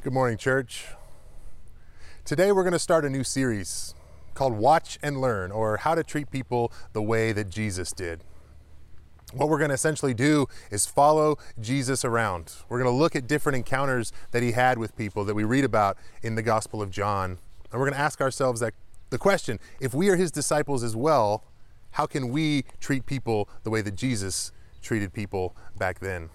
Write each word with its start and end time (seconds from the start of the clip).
Good 0.00 0.12
morning, 0.12 0.38
church. 0.38 0.86
Today 2.24 2.52
we're 2.52 2.62
going 2.62 2.72
to 2.72 2.78
start 2.78 3.04
a 3.04 3.10
new 3.10 3.24
series 3.24 3.96
called 4.34 4.52
Watch 4.52 4.96
and 5.02 5.20
Learn, 5.20 5.50
or 5.50 5.78
How 5.78 5.96
to 5.96 6.04
Treat 6.04 6.30
People 6.30 6.70
the 6.92 7.02
Way 7.02 7.32
That 7.32 7.50
Jesus 7.50 7.90
Did. 7.90 8.22
What 9.32 9.48
we're 9.48 9.58
going 9.58 9.70
to 9.70 9.74
essentially 9.74 10.14
do 10.14 10.46
is 10.70 10.86
follow 10.86 11.36
Jesus 11.60 12.04
around. 12.04 12.52
We're 12.68 12.78
going 12.80 12.94
to 12.94 12.96
look 12.96 13.16
at 13.16 13.26
different 13.26 13.56
encounters 13.56 14.12
that 14.30 14.40
he 14.40 14.52
had 14.52 14.78
with 14.78 14.96
people 14.96 15.24
that 15.24 15.34
we 15.34 15.42
read 15.42 15.64
about 15.64 15.98
in 16.22 16.36
the 16.36 16.42
Gospel 16.42 16.80
of 16.80 16.92
John. 16.92 17.38
And 17.72 17.80
we're 17.80 17.86
going 17.86 17.98
to 17.98 17.98
ask 17.98 18.20
ourselves 18.20 18.60
that 18.60 18.74
the 19.10 19.18
question 19.18 19.58
if 19.80 19.94
we 19.94 20.10
are 20.10 20.16
his 20.16 20.30
disciples 20.30 20.84
as 20.84 20.94
well, 20.94 21.42
how 21.90 22.06
can 22.06 22.28
we 22.28 22.66
treat 22.78 23.04
people 23.04 23.48
the 23.64 23.70
way 23.70 23.82
that 23.82 23.96
Jesus 23.96 24.52
treated 24.80 25.12
people 25.12 25.56
back 25.76 25.98
then? 25.98 26.30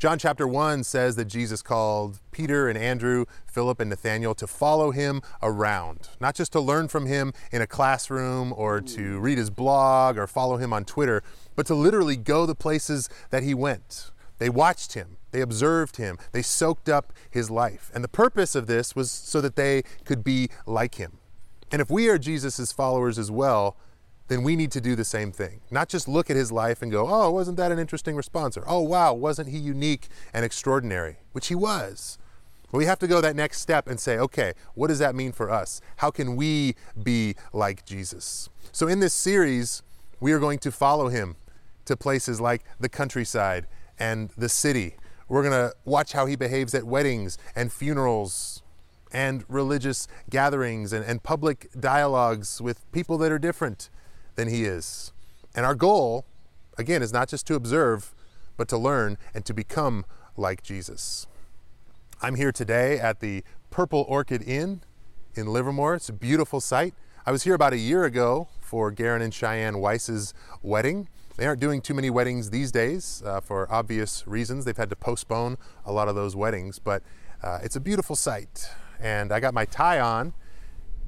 John 0.00 0.18
chapter 0.18 0.48
1 0.48 0.84
says 0.84 1.16
that 1.16 1.26
Jesus 1.26 1.60
called 1.60 2.20
Peter 2.30 2.70
and 2.70 2.78
Andrew, 2.78 3.26
Philip 3.44 3.80
and 3.80 3.90
Nathanael 3.90 4.34
to 4.36 4.46
follow 4.46 4.92
him 4.92 5.20
around, 5.42 6.08
not 6.18 6.34
just 6.34 6.52
to 6.52 6.60
learn 6.60 6.88
from 6.88 7.04
him 7.04 7.34
in 7.52 7.60
a 7.60 7.66
classroom 7.66 8.54
or 8.56 8.80
to 8.80 9.20
read 9.20 9.36
his 9.36 9.50
blog 9.50 10.16
or 10.16 10.26
follow 10.26 10.56
him 10.56 10.72
on 10.72 10.86
Twitter, 10.86 11.22
but 11.54 11.66
to 11.66 11.74
literally 11.74 12.16
go 12.16 12.46
the 12.46 12.54
places 12.54 13.10
that 13.28 13.42
he 13.42 13.52
went. 13.52 14.10
They 14.38 14.48
watched 14.48 14.94
him, 14.94 15.18
they 15.32 15.42
observed 15.42 15.96
him, 15.98 16.16
they 16.32 16.40
soaked 16.40 16.88
up 16.88 17.12
his 17.30 17.50
life. 17.50 17.90
And 17.94 18.02
the 18.02 18.08
purpose 18.08 18.54
of 18.54 18.66
this 18.66 18.96
was 18.96 19.10
so 19.10 19.42
that 19.42 19.56
they 19.56 19.82
could 20.06 20.24
be 20.24 20.48
like 20.64 20.94
him. 20.94 21.18
And 21.70 21.82
if 21.82 21.90
we 21.90 22.08
are 22.08 22.16
Jesus' 22.16 22.72
followers 22.72 23.18
as 23.18 23.30
well, 23.30 23.76
then 24.30 24.44
we 24.44 24.54
need 24.54 24.70
to 24.70 24.80
do 24.80 24.94
the 24.94 25.04
same 25.04 25.32
thing. 25.32 25.60
Not 25.72 25.88
just 25.88 26.06
look 26.06 26.30
at 26.30 26.36
his 26.36 26.52
life 26.52 26.82
and 26.82 26.92
go, 26.92 27.08
oh, 27.08 27.32
wasn't 27.32 27.56
that 27.56 27.72
an 27.72 27.80
interesting 27.80 28.14
response? 28.14 28.56
Or, 28.56 28.62
oh, 28.64 28.80
wow, 28.80 29.12
wasn't 29.12 29.48
he 29.48 29.58
unique 29.58 30.06
and 30.32 30.44
extraordinary? 30.44 31.16
Which 31.32 31.48
he 31.48 31.56
was. 31.56 32.16
But 32.70 32.78
we 32.78 32.84
have 32.84 33.00
to 33.00 33.08
go 33.08 33.20
that 33.20 33.34
next 33.34 33.60
step 33.60 33.88
and 33.88 33.98
say, 33.98 34.18
okay, 34.18 34.52
what 34.74 34.86
does 34.86 35.00
that 35.00 35.16
mean 35.16 35.32
for 35.32 35.50
us? 35.50 35.80
How 35.96 36.12
can 36.12 36.36
we 36.36 36.76
be 37.02 37.34
like 37.52 37.84
Jesus? 37.84 38.48
So 38.70 38.86
in 38.86 39.00
this 39.00 39.12
series, 39.12 39.82
we 40.20 40.30
are 40.30 40.38
going 40.38 40.60
to 40.60 40.70
follow 40.70 41.08
him 41.08 41.34
to 41.86 41.96
places 41.96 42.40
like 42.40 42.62
the 42.78 42.88
countryside 42.88 43.66
and 43.98 44.30
the 44.38 44.48
city. 44.48 44.94
We're 45.26 45.42
going 45.42 45.70
to 45.70 45.74
watch 45.84 46.12
how 46.12 46.26
he 46.26 46.36
behaves 46.36 46.72
at 46.72 46.84
weddings 46.84 47.36
and 47.56 47.72
funerals 47.72 48.62
and 49.10 49.44
religious 49.48 50.06
gatherings 50.30 50.92
and, 50.92 51.04
and 51.04 51.20
public 51.20 51.68
dialogues 51.80 52.60
with 52.60 52.90
people 52.92 53.18
that 53.18 53.32
are 53.32 53.38
different 53.40 53.90
than 54.40 54.48
he 54.48 54.64
is. 54.64 55.12
And 55.54 55.66
our 55.66 55.74
goal, 55.74 56.24
again, 56.78 57.02
is 57.02 57.12
not 57.12 57.28
just 57.28 57.46
to 57.48 57.54
observe, 57.54 58.14
but 58.56 58.68
to 58.68 58.78
learn 58.78 59.18
and 59.34 59.44
to 59.44 59.52
become 59.52 60.06
like 60.34 60.62
Jesus. 60.62 61.26
I'm 62.22 62.36
here 62.36 62.50
today 62.50 62.98
at 62.98 63.20
the 63.20 63.44
Purple 63.68 64.06
Orchid 64.08 64.42
Inn 64.42 64.80
in 65.34 65.46
Livermore. 65.46 65.94
It's 65.94 66.08
a 66.08 66.14
beautiful 66.14 66.58
site. 66.58 66.94
I 67.26 67.32
was 67.32 67.42
here 67.42 67.54
about 67.54 67.74
a 67.74 67.78
year 67.78 68.04
ago 68.04 68.48
for 68.62 68.90
Garen 68.90 69.20
and 69.20 69.34
Cheyenne 69.34 69.78
Weiss's 69.78 70.32
wedding. 70.62 71.08
They 71.36 71.46
aren't 71.46 71.60
doing 71.60 71.82
too 71.82 71.92
many 71.92 72.08
weddings 72.08 72.48
these 72.48 72.72
days 72.72 73.22
uh, 73.26 73.40
for 73.40 73.70
obvious 73.70 74.26
reasons. 74.26 74.64
They've 74.64 74.74
had 74.74 74.88
to 74.88 74.96
postpone 74.96 75.58
a 75.84 75.92
lot 75.92 76.08
of 76.08 76.14
those 76.14 76.34
weddings, 76.34 76.78
but 76.78 77.02
uh, 77.42 77.58
it's 77.62 77.76
a 77.76 77.80
beautiful 77.80 78.16
site. 78.16 78.70
And 78.98 79.32
I 79.32 79.40
got 79.40 79.52
my 79.52 79.66
tie 79.66 80.00
on, 80.00 80.32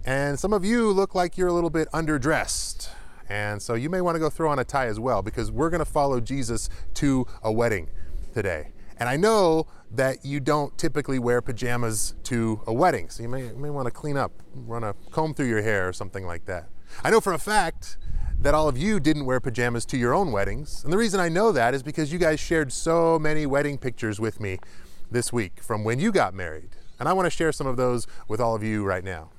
and 0.05 0.39
some 0.39 0.53
of 0.53 0.67
you 0.67 0.91
look 0.91 1.15
like 1.15 1.39
you're 1.39 1.49
a 1.49 1.55
little 1.55 1.71
bit 1.71 1.89
underdressed. 1.93 2.91
And 3.29 3.61
so 3.63 3.75
you 3.75 3.89
may 3.89 4.01
want 4.01 4.17
to 4.17 4.19
go 4.19 4.31
throw 4.31 4.51
on 4.51 4.59
a 4.59 4.65
tie 4.65 4.87
as 4.87 5.01
well 5.01 5.23
because 5.23 5.51
we're 5.51 5.71
going 5.71 5.81
to 5.81 5.91
follow 5.91 6.21
Jesus 6.21 6.69
to 6.95 7.27
a 7.43 7.53
wedding 7.53 7.89
today. 8.35 8.73
And 8.99 9.09
I 9.09 9.17
know 9.17 9.67
that 9.91 10.25
you 10.25 10.41
don't 10.41 10.77
typically 10.79 11.19
wear 11.19 11.41
pajamas 11.41 12.15
to 12.25 12.61
a 12.67 12.73
wedding, 12.73 13.11
so 13.11 13.23
you 13.23 13.29
may, 13.29 13.47
you 13.47 13.57
may 13.57 13.71
want 13.71 13.87
to 13.87 13.91
clean 13.91 14.17
up, 14.17 14.33
run 14.55 14.85
a 14.85 14.95
comb 15.11 15.35
through 15.35 15.49
your 15.49 15.63
hair 15.63 15.89
or 15.89 15.93
something 15.93 16.27
like 16.27 16.45
that. 16.47 16.69
I 17.03 17.11
know 17.11 17.21
for 17.21 17.33
a 17.33 17.39
fact 17.39 17.97
that 18.41 18.55
all 18.55 18.69
of 18.69 18.77
you 18.77 18.99
didn't 18.99 19.25
wear 19.25 19.41
pajamas 19.41 19.85
to 19.87 19.97
your 19.97 20.15
own 20.15 20.33
weddings. 20.33 20.83
And 20.85 20.93
the 20.93 20.99
reason 20.99 21.21
I 21.21 21.29
know 21.29 21.53
that 21.53 21.75
is 21.75 21.83
because 21.83 22.13
you 22.13 22.19
guys 22.19 22.41
shared 22.41 22.73
so 22.73 23.19
many 23.19 23.47
wedding 23.47 23.79
pictures 23.79 24.19
with 24.19 24.41
me 24.41 24.59
this 25.11 25.33
week 25.33 25.63
from 25.63 25.85
when 25.85 26.01
you 26.01 26.11
got 26.11 26.35
married. 26.35 26.71
And 26.99 27.09
I 27.09 27.13
want 27.13 27.27
to 27.27 27.31
share 27.31 27.53
some 27.53 27.67
of 27.67 27.77
those 27.77 28.07
with 28.29 28.41
all 28.41 28.55
of 28.55 28.63
you 28.63 28.85
right 28.85 29.05
now. 29.05 29.31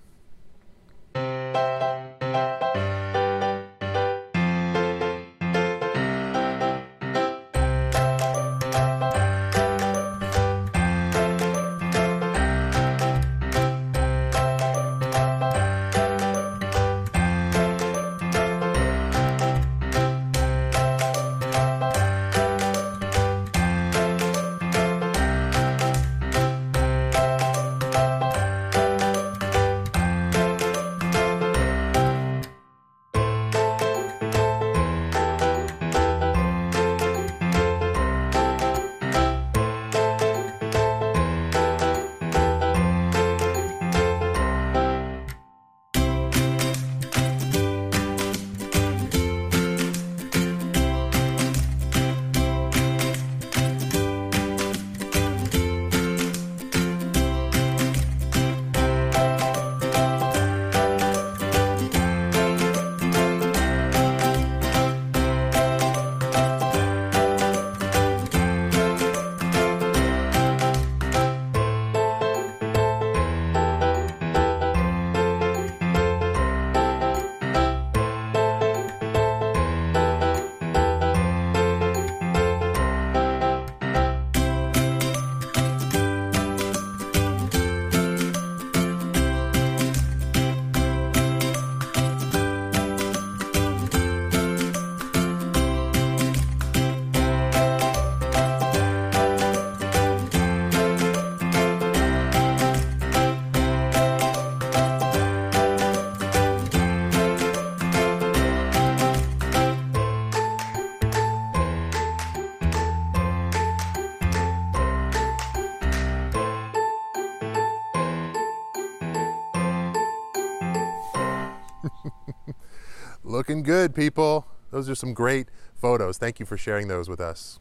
Looking 123.34 123.64
good, 123.64 123.96
people. 123.96 124.46
Those 124.70 124.88
are 124.92 124.94
some 124.94 125.16
great 125.16 125.48
photos. 125.82 126.20
Thank 126.20 126.40
you 126.40 126.46
for 126.46 126.56
sharing 126.56 126.88
those 126.88 127.10
with 127.10 127.20
us. 127.20 127.60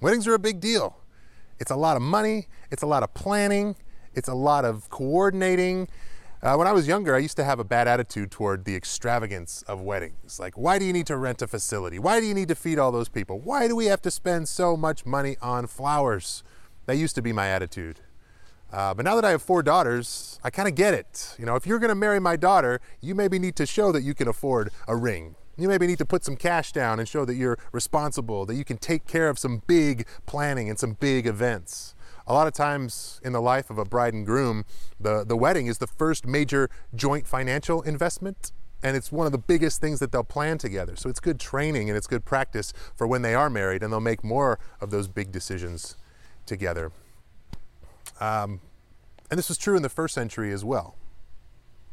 Weddings 0.00 0.26
are 0.26 0.32
a 0.32 0.38
big 0.38 0.58
deal. 0.58 0.96
It's 1.60 1.70
a 1.70 1.76
lot 1.76 1.98
of 1.98 2.02
money, 2.02 2.48
it's 2.70 2.82
a 2.82 2.86
lot 2.86 3.02
of 3.02 3.12
planning, 3.12 3.76
it's 4.14 4.30
a 4.30 4.34
lot 4.34 4.64
of 4.64 4.88
coordinating. 4.88 5.86
Uh, 6.42 6.54
when 6.54 6.66
I 6.66 6.72
was 6.72 6.88
younger, 6.88 7.14
I 7.14 7.18
used 7.18 7.36
to 7.36 7.44
have 7.44 7.58
a 7.58 7.64
bad 7.64 7.88
attitude 7.88 8.30
toward 8.30 8.64
the 8.64 8.74
extravagance 8.74 9.60
of 9.68 9.82
weddings. 9.82 10.40
Like, 10.40 10.56
why 10.56 10.78
do 10.78 10.86
you 10.86 10.94
need 10.94 11.08
to 11.08 11.18
rent 11.18 11.42
a 11.42 11.46
facility? 11.46 11.98
Why 11.98 12.18
do 12.18 12.24
you 12.24 12.32
need 12.32 12.48
to 12.48 12.54
feed 12.54 12.78
all 12.78 12.90
those 12.90 13.10
people? 13.10 13.38
Why 13.38 13.68
do 13.68 13.76
we 13.76 13.86
have 13.86 14.00
to 14.02 14.10
spend 14.10 14.48
so 14.48 14.78
much 14.78 15.04
money 15.04 15.36
on 15.42 15.66
flowers? 15.66 16.42
That 16.86 16.96
used 16.96 17.16
to 17.16 17.22
be 17.22 17.34
my 17.34 17.48
attitude. 17.48 18.00
Uh, 18.72 18.94
but 18.94 19.04
now 19.04 19.14
that 19.14 19.24
I 19.24 19.30
have 19.30 19.42
four 19.42 19.62
daughters, 19.62 20.40
I 20.42 20.50
kind 20.50 20.66
of 20.66 20.74
get 20.74 20.94
it. 20.94 21.36
You 21.38 21.44
know, 21.44 21.56
if 21.56 21.66
you're 21.66 21.78
going 21.78 21.90
to 21.90 21.94
marry 21.94 22.18
my 22.18 22.36
daughter, 22.36 22.80
you 23.00 23.14
maybe 23.14 23.38
need 23.38 23.54
to 23.56 23.66
show 23.66 23.92
that 23.92 24.02
you 24.02 24.14
can 24.14 24.28
afford 24.28 24.70
a 24.88 24.96
ring. 24.96 25.34
You 25.58 25.68
maybe 25.68 25.86
need 25.86 25.98
to 25.98 26.06
put 26.06 26.24
some 26.24 26.36
cash 26.36 26.72
down 26.72 26.98
and 26.98 27.06
show 27.06 27.26
that 27.26 27.34
you're 27.34 27.58
responsible, 27.72 28.46
that 28.46 28.54
you 28.54 28.64
can 28.64 28.78
take 28.78 29.06
care 29.06 29.28
of 29.28 29.38
some 29.38 29.62
big 29.66 30.06
planning 30.24 30.70
and 30.70 30.78
some 30.78 30.94
big 30.94 31.26
events. 31.26 31.94
A 32.26 32.32
lot 32.32 32.46
of 32.46 32.54
times 32.54 33.20
in 33.22 33.32
the 33.32 33.42
life 33.42 33.68
of 33.68 33.76
a 33.76 33.84
bride 33.84 34.14
and 34.14 34.24
groom, 34.24 34.64
the, 34.98 35.24
the 35.24 35.36
wedding 35.36 35.66
is 35.66 35.78
the 35.78 35.86
first 35.86 36.26
major 36.26 36.70
joint 36.94 37.26
financial 37.26 37.82
investment 37.82 38.52
and 38.82 38.96
it's 38.96 39.12
one 39.12 39.26
of 39.26 39.32
the 39.32 39.38
biggest 39.38 39.80
things 39.80 40.00
that 40.00 40.12
they'll 40.12 40.24
plan 40.24 40.58
together. 40.58 40.96
So 40.96 41.08
it's 41.08 41.20
good 41.20 41.38
training 41.38 41.88
and 41.88 41.96
it's 41.96 42.06
good 42.06 42.24
practice 42.24 42.72
for 42.96 43.06
when 43.06 43.22
they 43.22 43.34
are 43.34 43.48
married, 43.48 43.82
and 43.82 43.92
they'll 43.92 44.00
make 44.00 44.24
more 44.24 44.58
of 44.80 44.90
those 44.90 45.08
big 45.08 45.30
decisions 45.30 45.96
together. 46.46 46.90
Um, 48.20 48.60
and 49.30 49.38
this 49.38 49.48
was 49.48 49.58
true 49.58 49.76
in 49.76 49.82
the 49.82 49.88
first 49.88 50.14
century 50.14 50.52
as 50.52 50.64
well. 50.64 50.96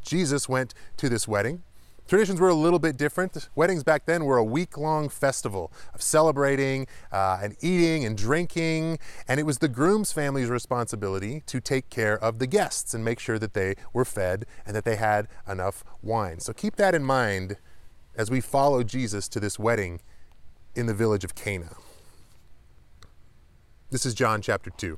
Jesus 0.02 0.48
went 0.50 0.74
to 0.98 1.10
this 1.10 1.28
wedding. 1.28 1.64
Traditions 2.10 2.40
were 2.40 2.50
a 2.50 2.56
little 2.56 2.80
bit 2.80 2.98
different. 2.98 3.50
Weddings 3.54 3.84
back 3.84 4.08
then 4.08 4.26
were 4.26 4.38
a 4.38 4.44
week 4.44 4.80
long 4.80 5.10
festival 5.10 5.72
of 5.94 6.02
celebrating 6.02 6.88
uh, 7.12 7.40
and 7.44 7.56
eating 7.62 8.04
and 8.04 8.18
drinking, 8.18 8.98
and 9.28 9.40
it 9.40 9.44
was 9.44 9.60
the 9.60 9.68
groom's 9.68 10.12
family's 10.12 10.50
responsibility 10.50 11.44
to 11.46 11.62
take 11.62 11.92
care 11.92 12.18
of 12.18 12.40
the 12.40 12.48
guests 12.48 12.96
and 12.96 13.06
make 13.06 13.20
sure 13.20 13.38
that 13.38 13.54
they 13.54 13.76
were 13.94 14.06
fed 14.06 14.48
and 14.66 14.76
that 14.76 14.86
they 14.86 14.96
had 14.96 15.28
enough 15.48 15.84
wine. 16.02 16.40
So 16.40 16.52
keep 16.52 16.78
that 16.78 16.96
in 16.96 17.04
mind 17.04 17.58
as 18.16 18.32
we 18.32 18.42
follow 18.42 18.82
Jesus 18.82 19.28
to 19.28 19.40
this 19.40 19.60
wedding 19.60 20.02
in 20.74 20.88
the 20.88 20.96
village 20.96 21.24
of 21.24 21.36
Cana. 21.36 21.76
This 23.92 24.04
is 24.04 24.16
John 24.16 24.42
chapter 24.42 24.72
2. 24.72 24.98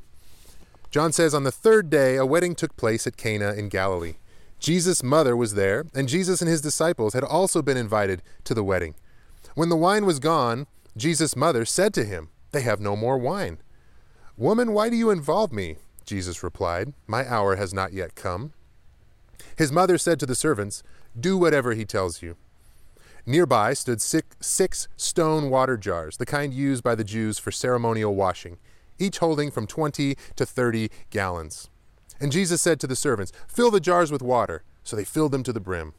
John 0.91 1.13
says, 1.13 1.33
On 1.33 1.43
the 1.43 1.51
third 1.51 1.89
day, 1.89 2.17
a 2.17 2.25
wedding 2.25 2.53
took 2.53 2.75
place 2.75 3.07
at 3.07 3.15
Cana 3.15 3.53
in 3.53 3.69
Galilee. 3.69 4.15
Jesus' 4.59 5.01
mother 5.01 5.35
was 5.35 5.53
there, 5.53 5.85
and 5.95 6.09
Jesus 6.09 6.41
and 6.41 6.49
his 6.49 6.61
disciples 6.61 7.13
had 7.13 7.23
also 7.23 7.61
been 7.61 7.77
invited 7.77 8.21
to 8.43 8.53
the 8.53 8.63
wedding. 8.63 8.93
When 9.55 9.69
the 9.69 9.77
wine 9.77 10.05
was 10.05 10.19
gone, 10.19 10.67
Jesus' 10.95 11.35
mother 11.35 11.63
said 11.65 11.93
to 11.95 12.03
him, 12.03 12.29
They 12.51 12.61
have 12.61 12.81
no 12.81 12.95
more 12.97 13.17
wine. 13.17 13.59
Woman, 14.37 14.73
why 14.73 14.89
do 14.89 14.97
you 14.97 15.09
involve 15.09 15.53
me? 15.53 15.77
Jesus 16.05 16.43
replied, 16.43 16.93
My 17.07 17.27
hour 17.27 17.55
has 17.55 17.73
not 17.73 17.93
yet 17.93 18.13
come. 18.13 18.51
His 19.57 19.71
mother 19.71 19.97
said 19.97 20.19
to 20.19 20.25
the 20.25 20.35
servants, 20.35 20.83
Do 21.17 21.37
whatever 21.37 21.73
he 21.73 21.85
tells 21.85 22.21
you. 22.21 22.35
Nearby 23.25 23.73
stood 23.73 24.01
six, 24.01 24.35
six, 24.41 24.87
stone 24.97 25.49
water 25.49 25.77
jars, 25.77 26.17
the 26.17 26.25
kind 26.25 26.53
used 26.53 26.83
by 26.83 26.95
the 26.95 27.03
Jews 27.03 27.39
for 27.39 27.51
ceremonial 27.51 28.13
washing, 28.13 28.57
each 29.01 29.17
holding 29.17 29.51
from 29.51 29.67
20 29.67 30.15
to 30.35 30.45
30 30.45 30.89
gallons. 31.09 31.69
And 32.19 32.31
Jesus 32.31 32.61
said 32.61 32.79
to 32.79 32.87
the 32.87 32.95
servants, 32.95 33.31
Fill 33.47 33.71
the 33.71 33.79
jars 33.79 34.11
with 34.11 34.21
water. 34.21 34.63
So 34.83 34.95
they 34.95 35.03
filled 35.03 35.31
them 35.31 35.43
to 35.43 35.53
the 35.53 35.59
brim. 35.59 35.93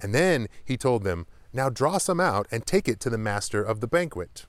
And 0.00 0.14
then 0.14 0.48
he 0.64 0.76
told 0.76 1.04
them, 1.04 1.26
Now 1.52 1.68
draw 1.68 1.98
some 1.98 2.20
out 2.20 2.46
and 2.50 2.66
take 2.66 2.88
it 2.88 3.00
to 3.00 3.10
the 3.10 3.18
master 3.18 3.62
of 3.62 3.80
the 3.80 3.86
banquet. 3.86 4.46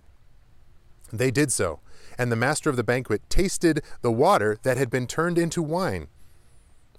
They 1.12 1.32
did 1.32 1.52
so. 1.52 1.80
And 2.18 2.32
the 2.32 2.36
master 2.36 2.70
of 2.70 2.78
the 2.78 2.84
banquet 2.84 3.22
tasted 3.30 3.82
the 4.02 4.12
water 4.12 4.58
that 4.64 4.78
had 4.78 4.90
been 4.90 5.08
turned 5.08 5.38
into 5.38 5.62
wine. 5.62 6.08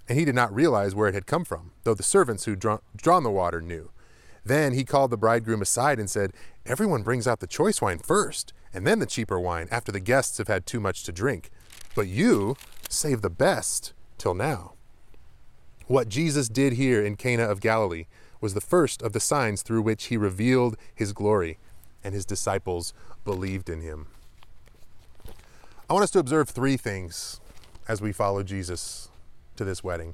And 0.07 0.17
he 0.17 0.25
did 0.25 0.35
not 0.35 0.53
realize 0.53 0.95
where 0.95 1.07
it 1.07 1.13
had 1.13 1.25
come 1.25 1.43
from, 1.43 1.71
though 1.83 1.93
the 1.93 2.03
servants 2.03 2.45
who 2.45 2.55
drawn, 2.55 2.79
drawn 2.95 3.23
the 3.23 3.31
water 3.31 3.61
knew. 3.61 3.91
Then 4.45 4.73
he 4.73 4.85
called 4.85 5.11
the 5.11 5.17
bridegroom 5.17 5.61
aside 5.61 5.99
and 5.99 6.09
said, 6.09 6.31
Everyone 6.65 7.03
brings 7.03 7.27
out 7.27 7.41
the 7.41 7.47
choice 7.47 7.81
wine 7.81 7.99
first, 7.99 8.53
and 8.73 8.85
then 8.85 8.99
the 8.99 9.05
cheaper 9.05 9.39
wine 9.39 9.67
after 9.71 9.91
the 9.91 9.99
guests 9.99 10.37
have 10.37 10.47
had 10.47 10.65
too 10.65 10.79
much 10.79 11.03
to 11.03 11.11
drink. 11.11 11.49
But 11.95 12.07
you 12.07 12.55
save 12.89 13.21
the 13.21 13.29
best 13.29 13.93
till 14.17 14.33
now. 14.33 14.73
What 15.87 16.09
Jesus 16.09 16.49
did 16.49 16.73
here 16.73 17.03
in 17.03 17.15
Cana 17.15 17.43
of 17.43 17.61
Galilee 17.61 18.07
was 18.41 18.53
the 18.53 18.61
first 18.61 19.01
of 19.01 19.13
the 19.13 19.19
signs 19.19 19.61
through 19.61 19.81
which 19.81 20.05
he 20.05 20.17
revealed 20.17 20.77
his 20.93 21.13
glory, 21.13 21.57
and 22.03 22.13
his 22.13 22.25
disciples 22.25 22.93
believed 23.25 23.69
in 23.69 23.81
him. 23.81 24.07
I 25.89 25.93
want 25.93 26.03
us 26.03 26.11
to 26.11 26.19
observe 26.19 26.49
three 26.49 26.77
things 26.77 27.39
as 27.87 28.01
we 28.01 28.11
follow 28.11 28.43
Jesus 28.43 29.09
to 29.55 29.63
this 29.63 29.83
wedding. 29.83 30.13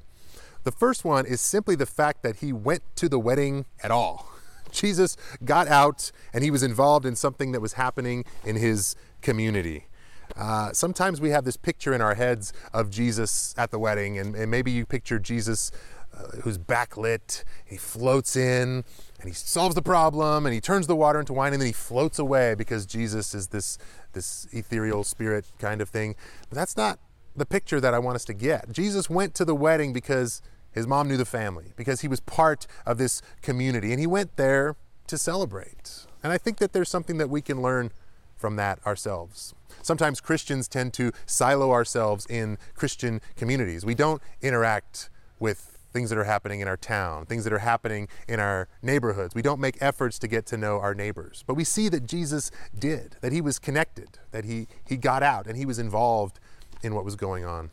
The 0.64 0.72
first 0.72 1.04
one 1.04 1.26
is 1.26 1.42
simply 1.42 1.76
the 1.76 1.86
fact 1.86 2.24
that 2.24 2.38
he 2.38 2.54
went 2.54 2.84
to 2.98 3.10
the 3.10 3.20
wedding 3.20 3.66
at 3.82 3.92
all. 3.92 4.33
Jesus 4.74 5.16
got 5.46 5.68
out 5.68 6.12
and 6.34 6.44
he 6.44 6.52
was 6.52 6.64
involved 6.64 7.06
in 7.06 7.16
something 7.16 7.52
that 7.54 7.62
was 7.62 7.74
happening 7.74 8.26
in 8.44 8.56
his 8.56 8.96
community. 9.22 9.88
Uh, 10.36 10.72
sometimes 10.74 11.22
we 11.22 11.30
have 11.30 11.46
this 11.46 11.58
picture 11.58 11.94
in 11.94 12.02
our 12.02 12.16
heads 12.16 12.54
of 12.74 12.90
Jesus 12.90 13.54
at 13.58 13.72
the 13.72 13.80
wedding, 13.80 14.18
and, 14.18 14.36
and 14.36 14.50
maybe 14.50 14.72
you 14.72 14.86
picture 14.86 15.20
Jesus 15.20 15.72
uh, 16.16 16.38
who's 16.42 16.58
backlit, 16.58 17.44
he 17.66 17.78
floats 17.78 18.36
in, 18.36 18.84
and 19.20 19.30
he 19.30 19.34
solves 19.34 19.76
the 19.76 19.82
problem, 19.82 20.46
and 20.46 20.54
he 20.54 20.62
turns 20.62 20.88
the 20.88 20.96
water 20.96 21.20
into 21.20 21.34
wine, 21.34 21.54
and 21.54 21.62
then 21.62 21.68
he 21.68 21.74
floats 21.74 22.20
away 22.20 22.56
because 22.56 22.86
Jesus 22.86 23.34
is 23.34 23.48
this, 23.48 23.78
this 24.14 24.48
ethereal 24.52 25.04
spirit 25.04 25.46
kind 25.60 25.82
of 25.82 25.90
thing. 25.90 26.16
But 26.50 26.56
that's 26.56 26.78
not 26.78 27.00
the 27.36 27.46
picture 27.46 27.82
that 27.82 27.94
I 27.94 28.00
want 28.00 28.16
us 28.16 28.26
to 28.26 28.34
get. 28.34 28.72
Jesus 28.72 29.10
went 29.10 29.34
to 29.36 29.46
the 29.46 29.56
wedding 29.56 29.92
because 29.92 30.42
his 30.74 30.88
mom 30.88 31.08
knew 31.08 31.18
the 31.18 31.26
family, 31.26 31.74
because 31.76 32.02
he 32.02 32.08
was 32.08 32.20
part 32.20 32.68
of 32.86 32.98
this 32.98 33.22
community, 33.42 33.92
and 33.92 34.00
he 34.00 34.08
went 34.08 34.36
there 34.38 34.76
to 35.08 35.18
celebrate. 35.18 36.06
And 36.24 36.32
I 36.32 36.38
think 36.38 36.58
that 36.58 36.74
there's 36.74 36.90
something 36.90 37.18
that 37.18 37.30
we 37.30 37.42
can 37.42 37.62
learn 37.62 37.92
from 38.36 38.56
that 38.58 38.80
ourselves. 38.86 39.54
Sometimes 39.82 40.22
Christians 40.22 40.68
tend 40.68 40.94
to 40.94 41.12
silo 41.26 41.72
ourselves 41.72 42.26
in 42.26 42.58
Christian 42.76 43.22
communities. 43.36 43.86
We 43.86 43.96
don't 43.96 44.22
interact 44.42 45.10
with 45.40 45.78
things 45.92 46.10
that 46.10 46.18
are 46.18 46.24
happening 46.24 46.60
in 46.60 46.68
our 46.68 46.76
town, 46.76 47.26
things 47.26 47.44
that 47.44 47.54
are 47.54 47.60
happening 47.60 48.08
in 48.28 48.40
our 48.40 48.68
neighborhoods. 48.82 49.36
We 49.36 49.42
don't 49.42 49.60
make 49.60 49.78
efforts 49.80 50.18
to 50.20 50.28
get 50.28 50.46
to 50.48 50.58
know 50.58 50.80
our 50.80 50.96
neighbors. 50.96 51.44
But 51.46 51.54
we 51.54 51.64
see 51.64 51.88
that 51.90 52.08
Jesus 52.08 52.50
did, 52.78 53.18
that 53.22 53.32
he 53.32 53.42
was 53.42 53.60
connected, 53.60 54.18
that 54.32 54.44
he, 54.44 54.68
he 54.86 54.98
got 54.98 55.22
out 55.22 55.46
and 55.46 55.56
he 55.56 55.66
was 55.66 55.78
involved 55.78 56.40
in 56.82 56.96
what 56.96 57.06
was 57.06 57.16
going 57.16 57.46
on. 57.46 57.70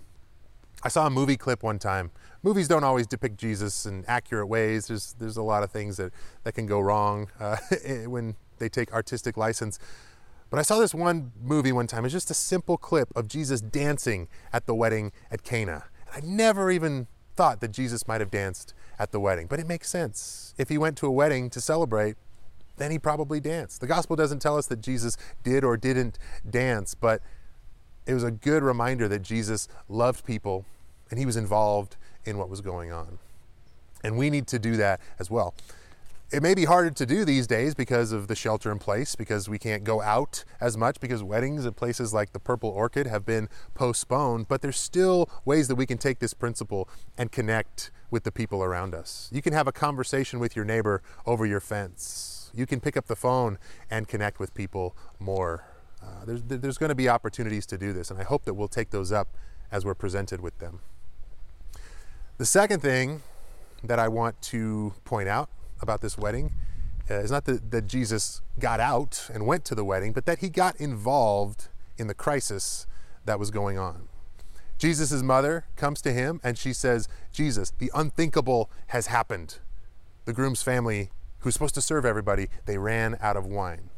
I 0.83 0.89
saw 0.89 1.07
a 1.07 1.11
movie 1.11 1.37
clip 1.37 1.63
one 1.63 1.79
time. 1.79 2.11
Movies 2.43 2.69
don't 2.69 2.85
always 2.85 3.07
depict 3.07 3.37
Jesus 3.37 3.85
in 3.85 4.05
accurate 4.09 4.49
ways. 4.49 4.87
There's, 4.87 5.15
there's 5.19 5.37
a 5.37 5.43
lot 5.43 5.63
of 5.63 5.71
things 5.71 5.99
that, 5.99 6.13
that 6.45 6.53
can 6.53 6.67
go 6.67 6.81
wrong 6.81 7.29
uh, 7.39 7.57
when 8.07 8.37
they 8.59 8.69
take 8.69 8.93
artistic 8.93 9.37
license. 9.37 9.79
But 10.49 10.59
I 10.59 10.63
saw 10.63 10.79
this 10.79 10.95
one 10.95 11.33
movie 11.41 11.71
one 11.71 11.87
time. 11.87 12.05
It's 12.05 12.13
just 12.13 12.31
a 12.31 12.35
simple 12.35 12.77
clip 12.77 13.09
of 13.15 13.29
Jesus 13.29 13.61
dancing 13.61 14.29
at 14.53 14.67
the 14.67 14.75
wedding 14.75 15.13
at 15.31 15.43
Cana. 15.43 15.85
And 16.13 16.25
I 16.25 16.27
never 16.27 16.71
even 16.71 17.07
thought 17.37 17.61
that 17.61 17.73
Jesus 17.73 18.09
might 18.09 18.21
have 18.21 18.31
danced 18.31 18.75
at 18.99 19.13
the 19.13 19.21
wedding, 19.21 19.47
but 19.47 19.61
it 19.61 19.67
makes 19.67 19.89
sense. 19.89 20.55
If 20.59 20.69
he 20.69 20.77
went 20.77 20.97
to 20.99 21.07
a 21.07 21.11
wedding 21.11 21.51
to 21.51 21.61
celebrate, 21.61 22.17
then 22.79 22.91
he 22.91 22.99
probably 22.99 23.41
danced. 23.41 23.81
The 23.81 23.87
gospel 23.87 24.17
doesn't 24.17 24.41
tell 24.41 24.57
us 24.57 24.67
that 24.67 24.81
Jesus 24.81 25.17
did 25.45 25.63
or 25.63 25.77
didn't 25.77 26.19
dance, 26.49 26.95
but 26.95 27.23
it 28.07 28.15
was 28.15 28.25
a 28.25 28.31
good 28.31 28.63
reminder 28.63 29.07
that 29.09 29.23
Jesus 29.23 29.69
loved 29.89 30.25
people 30.25 30.65
and 31.11 31.19
he 31.19 31.27
was 31.27 31.37
involved 31.37 31.97
in 32.25 32.39
what 32.39 32.49
was 32.49 32.61
going 32.61 32.93
on. 32.93 33.19
And 34.03 34.17
we 34.17 34.31
need 34.31 34.47
to 34.49 34.59
do 34.59 34.77
that 34.77 35.01
as 35.19 35.31
well. 35.31 35.55
It 36.33 36.45
may 36.45 36.55
be 36.55 36.65
harder 36.65 36.91
to 36.91 37.07
do 37.07 37.25
these 37.25 37.49
days 37.49 37.75
because 37.75 38.13
of 38.13 38.29
the 38.29 38.37
shelter 38.37 38.71
in 38.71 38.79
place, 38.79 39.17
because 39.17 39.49
we 39.49 39.59
can't 39.59 39.83
go 39.83 40.01
out 40.01 40.45
as 40.61 40.77
much, 40.77 41.01
because 41.01 41.25
weddings 41.25 41.67
at 41.67 41.75
places 41.75 42.15
like 42.15 42.33
the 42.33 42.39
Purple 42.39 42.71
Orchid 42.71 43.09
have 43.09 43.27
been 43.27 43.49
postponed, 43.75 44.47
but 44.47 44.63
there's 44.63 44.79
still 44.79 45.29
ways 45.45 45.67
that 45.67 45.75
we 45.75 45.87
can 45.87 45.99
take 45.99 46.21
this 46.21 46.33
principle 46.33 46.89
and 47.19 47.33
connect 47.33 47.91
with 48.13 48.23
the 48.23 48.31
people 48.31 48.63
around 48.63 48.95
us. 48.95 49.29
You 49.33 49.43
can 49.43 49.53
have 49.53 49.67
a 49.67 49.73
conversation 49.73 50.39
with 50.39 50.55
your 50.55 50.65
neighbor 50.65 51.03
over 51.27 51.47
your 51.47 51.61
fence. 51.61 52.53
You 52.55 52.65
can 52.65 52.79
pick 52.79 52.97
up 52.97 53.07
the 53.07 53.17
phone 53.17 53.59
and 53.91 54.07
connect 54.07 54.39
with 54.39 54.55
people 54.55 54.97
more. 55.19 55.65
Uh, 56.01 56.25
there's 56.25 56.43
there's 56.45 56.79
going 56.79 56.91
to 56.91 56.95
be 56.95 57.09
opportunities 57.09 57.67
to 57.67 57.77
do 57.77 57.93
this, 57.93 58.09
and 58.09 58.21
I 58.21 58.23
hope 58.23 58.45
that 58.45 58.55
we'll 58.55 58.69
take 58.69 58.91
those 58.91 59.11
up 59.11 59.29
as 59.73 59.85
we're 59.85 59.95
presented 59.95 60.41
with 60.41 60.59
them. 60.61 60.81
The 62.41 62.47
second 62.47 62.81
thing 62.81 63.21
that 63.85 63.99
I 63.99 64.09
want 64.09 64.41
to 64.45 64.95
point 65.05 65.29
out 65.29 65.51
about 65.83 66.01
this 66.01 66.17
wedding 66.17 66.55
uh, 67.11 67.17
is 67.17 67.31
not 67.31 67.45
that, 67.45 67.71
that 67.71 67.87
Jesus 67.87 68.41
got 68.59 68.81
out 68.81 69.29
and 69.31 69.47
went 69.47 69.67
to 69.67 69.75
the 69.75 69.85
wedding, 69.85 70.15
but 70.15 70.25
that 70.25 70.39
he 70.39 70.49
got 70.49 70.75
involved 70.77 71.69
in 71.99 72.07
the 72.07 72.15
crisis 72.15 72.87
that 73.27 73.39
was 73.39 73.51
going 73.51 73.77
on. 73.77 74.09
Jesus' 74.79 75.21
mother 75.21 75.67
comes 75.77 76.01
to 76.01 76.15
him 76.15 76.41
and 76.43 76.57
she 76.57 76.73
says, 76.73 77.09
Jesus, 77.31 77.75
the 77.77 77.91
unthinkable 77.95 78.71
has 78.87 79.09
happened. 79.09 79.59
The 80.25 80.33
groom's 80.33 80.63
family, 80.63 81.11
who's 81.41 81.53
supposed 81.53 81.75
to 81.75 81.83
serve 81.83 82.07
everybody, 82.07 82.49
they 82.65 82.79
ran 82.79 83.19
out 83.21 83.37
of 83.37 83.45
wine. 83.45 83.90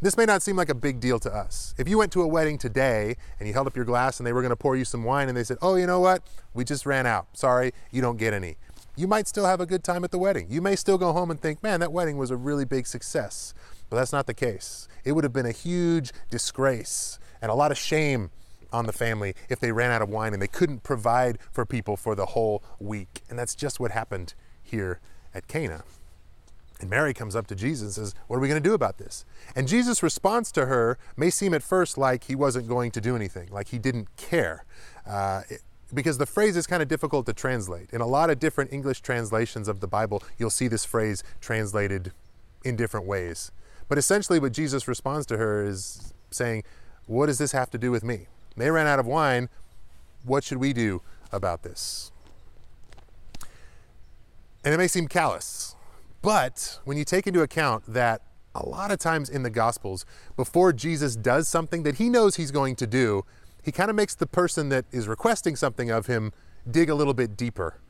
This 0.00 0.16
may 0.16 0.24
not 0.24 0.42
seem 0.42 0.56
like 0.56 0.68
a 0.68 0.74
big 0.74 1.00
deal 1.00 1.18
to 1.18 1.32
us. 1.34 1.74
If 1.76 1.88
you 1.88 1.98
went 1.98 2.12
to 2.12 2.22
a 2.22 2.26
wedding 2.26 2.56
today 2.56 3.16
and 3.38 3.48
you 3.48 3.52
held 3.52 3.66
up 3.66 3.74
your 3.74 3.84
glass 3.84 4.20
and 4.20 4.26
they 4.26 4.32
were 4.32 4.42
going 4.42 4.50
to 4.50 4.56
pour 4.56 4.76
you 4.76 4.84
some 4.84 5.02
wine 5.02 5.28
and 5.28 5.36
they 5.36 5.42
said, 5.42 5.58
Oh, 5.60 5.74
you 5.74 5.86
know 5.86 5.98
what? 5.98 6.22
We 6.54 6.64
just 6.64 6.86
ran 6.86 7.04
out. 7.04 7.26
Sorry, 7.36 7.72
you 7.90 8.00
don't 8.00 8.16
get 8.16 8.32
any 8.32 8.56
you 8.98 9.06
might 9.06 9.28
still 9.28 9.46
have 9.46 9.60
a 9.60 9.66
good 9.66 9.84
time 9.84 10.02
at 10.02 10.10
the 10.10 10.18
wedding. 10.18 10.48
You 10.50 10.60
may 10.60 10.74
still 10.74 10.98
go 10.98 11.12
home 11.12 11.30
and 11.30 11.40
think, 11.40 11.62
man, 11.62 11.78
that 11.78 11.92
wedding 11.92 12.18
was 12.18 12.32
a 12.32 12.36
really 12.36 12.64
big 12.64 12.84
success. 12.84 13.54
But 13.88 13.96
that's 13.96 14.12
not 14.12 14.26
the 14.26 14.34
case. 14.34 14.88
It 15.04 15.12
would 15.12 15.22
have 15.22 15.32
been 15.32 15.46
a 15.46 15.52
huge 15.52 16.10
disgrace 16.30 17.20
and 17.40 17.48
a 17.48 17.54
lot 17.54 17.70
of 17.70 17.78
shame 17.78 18.30
on 18.72 18.86
the 18.86 18.92
family 18.92 19.34
if 19.48 19.60
they 19.60 19.70
ran 19.70 19.92
out 19.92 20.02
of 20.02 20.08
wine 20.08 20.32
and 20.32 20.42
they 20.42 20.48
couldn't 20.48 20.82
provide 20.82 21.38
for 21.52 21.64
people 21.64 21.96
for 21.96 22.16
the 22.16 22.26
whole 22.26 22.62
week. 22.80 23.22
And 23.30 23.38
that's 23.38 23.54
just 23.54 23.78
what 23.78 23.92
happened 23.92 24.34
here 24.64 24.98
at 25.32 25.46
Cana. 25.46 25.84
And 26.80 26.88
Mary 26.88 27.12
comes 27.12 27.34
up 27.34 27.46
to 27.48 27.54
Jesus 27.54 27.96
and 27.96 28.06
says, 28.06 28.14
What 28.26 28.36
are 28.36 28.40
we 28.40 28.48
going 28.48 28.62
to 28.62 28.68
do 28.68 28.74
about 28.74 28.98
this? 28.98 29.24
And 29.56 29.66
Jesus' 29.66 30.02
response 30.02 30.52
to 30.52 30.66
her 30.66 30.98
may 31.16 31.30
seem 31.30 31.54
at 31.54 31.62
first 31.62 31.98
like 31.98 32.24
he 32.24 32.34
wasn't 32.34 32.68
going 32.68 32.90
to 32.92 33.00
do 33.00 33.16
anything, 33.16 33.48
like 33.50 33.68
he 33.68 33.78
didn't 33.78 34.14
care. 34.16 34.64
Uh, 35.06 35.42
it, 35.48 35.62
because 35.92 36.18
the 36.18 36.26
phrase 36.26 36.56
is 36.56 36.66
kind 36.66 36.82
of 36.82 36.88
difficult 36.88 37.26
to 37.26 37.32
translate. 37.32 37.90
In 37.92 38.00
a 38.00 38.06
lot 38.06 38.30
of 38.30 38.38
different 38.38 38.72
English 38.72 39.00
translations 39.00 39.68
of 39.68 39.80
the 39.80 39.86
Bible, 39.86 40.22
you'll 40.36 40.50
see 40.50 40.68
this 40.68 40.84
phrase 40.84 41.24
translated 41.40 42.12
in 42.62 42.76
different 42.76 43.06
ways. 43.06 43.50
But 43.88 43.98
essentially, 43.98 44.38
what 44.38 44.52
Jesus 44.52 44.86
responds 44.86 45.26
to 45.26 45.38
her 45.38 45.64
is 45.64 46.12
saying, 46.30 46.64
What 47.06 47.26
does 47.26 47.38
this 47.38 47.52
have 47.52 47.70
to 47.70 47.78
do 47.78 47.90
with 47.90 48.04
me? 48.04 48.26
They 48.56 48.70
ran 48.70 48.86
out 48.86 48.98
of 48.98 49.06
wine. 49.06 49.48
What 50.24 50.44
should 50.44 50.58
we 50.58 50.72
do 50.72 51.00
about 51.32 51.62
this? 51.62 52.12
And 54.64 54.74
it 54.74 54.76
may 54.76 54.88
seem 54.88 55.08
callous, 55.08 55.76
but 56.22 56.80
when 56.84 56.96
you 56.96 57.04
take 57.04 57.26
into 57.26 57.42
account 57.42 57.84
that 57.86 58.22
a 58.54 58.66
lot 58.66 58.90
of 58.90 58.98
times 58.98 59.28
in 59.28 59.42
the 59.42 59.50
Gospels, 59.50 60.04
before 60.36 60.72
Jesus 60.72 61.16
does 61.16 61.48
something 61.48 61.82
that 61.84 61.96
he 61.96 62.08
knows 62.08 62.36
he's 62.36 62.50
going 62.50 62.76
to 62.76 62.86
do, 62.86 63.24
he 63.62 63.72
kind 63.72 63.90
of 63.90 63.96
makes 63.96 64.14
the 64.14 64.26
person 64.26 64.68
that 64.70 64.84
is 64.90 65.06
requesting 65.06 65.56
something 65.56 65.90
of 65.90 66.06
him 66.06 66.32
dig 66.68 66.88
a 66.90 66.94
little 66.94 67.14
bit 67.14 67.36
deeper. 67.36 67.80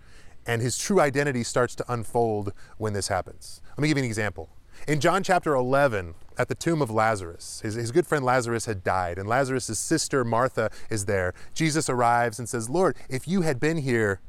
And 0.47 0.63
his 0.63 0.79
true 0.79 1.01
identity 1.01 1.43
starts 1.45 1.75
to 1.77 1.93
unfold 1.93 2.53
when 2.79 2.93
this 2.93 3.09
happens. 3.09 3.61
Let 3.77 3.83
me 3.83 3.89
give 3.89 3.97
you 3.97 4.05
an 4.05 4.09
example. 4.09 4.51
In 4.87 5.01
John 5.01 5.23
chapter 5.23 5.55
11, 5.55 6.15
at 6.39 6.49
the 6.49 6.55
tomb 6.55 6.81
of 6.81 6.91
Lazarus, 6.91 7.61
his, 7.63 7.75
his 7.75 7.91
good 7.91 8.07
friend 8.07 8.25
Lazarus 8.25 8.67
had 8.67 8.85
died, 8.85 9.19
and 9.19 9.29
Lazarus' 9.29 9.79
sister 9.79 10.25
Martha 10.25 10.71
is 10.89 11.07
there. 11.07 11.35
Jesus 11.53 11.91
arrives 11.91 12.39
and 12.39 12.49
says, 12.49 12.71
Lord, 12.71 12.97
if 13.09 13.27
you 13.27 13.43
had 13.43 13.59
been 13.59 13.79
here, 13.79 14.21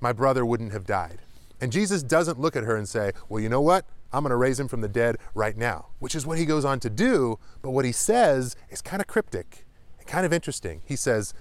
my 0.00 0.12
brother 0.12 0.46
wouldn't 0.46 0.72
have 0.72 0.86
died. 0.86 1.22
And 1.60 1.72
Jesus 1.72 2.02
doesn't 2.02 2.38
look 2.38 2.56
at 2.56 2.64
her 2.64 2.76
and 2.76 2.88
say, 2.88 3.12
Well, 3.28 3.42
you 3.42 3.48
know 3.48 3.60
what? 3.60 3.86
I'm 4.12 4.22
going 4.22 4.30
to 4.30 4.36
raise 4.36 4.58
him 4.58 4.68
from 4.68 4.80
the 4.80 4.88
dead 4.88 5.16
right 5.34 5.56
now, 5.56 5.86
which 5.98 6.14
is 6.14 6.26
what 6.26 6.38
he 6.38 6.44
goes 6.44 6.64
on 6.64 6.80
to 6.80 6.90
do. 6.90 7.38
But 7.60 7.70
what 7.70 7.84
he 7.84 7.92
says 7.92 8.56
is 8.70 8.80
kind 8.80 9.00
of 9.00 9.08
cryptic 9.08 9.66
and 9.98 10.06
kind 10.06 10.24
of 10.24 10.32
interesting. 10.32 10.82
He 10.84 10.96
says, 10.96 11.34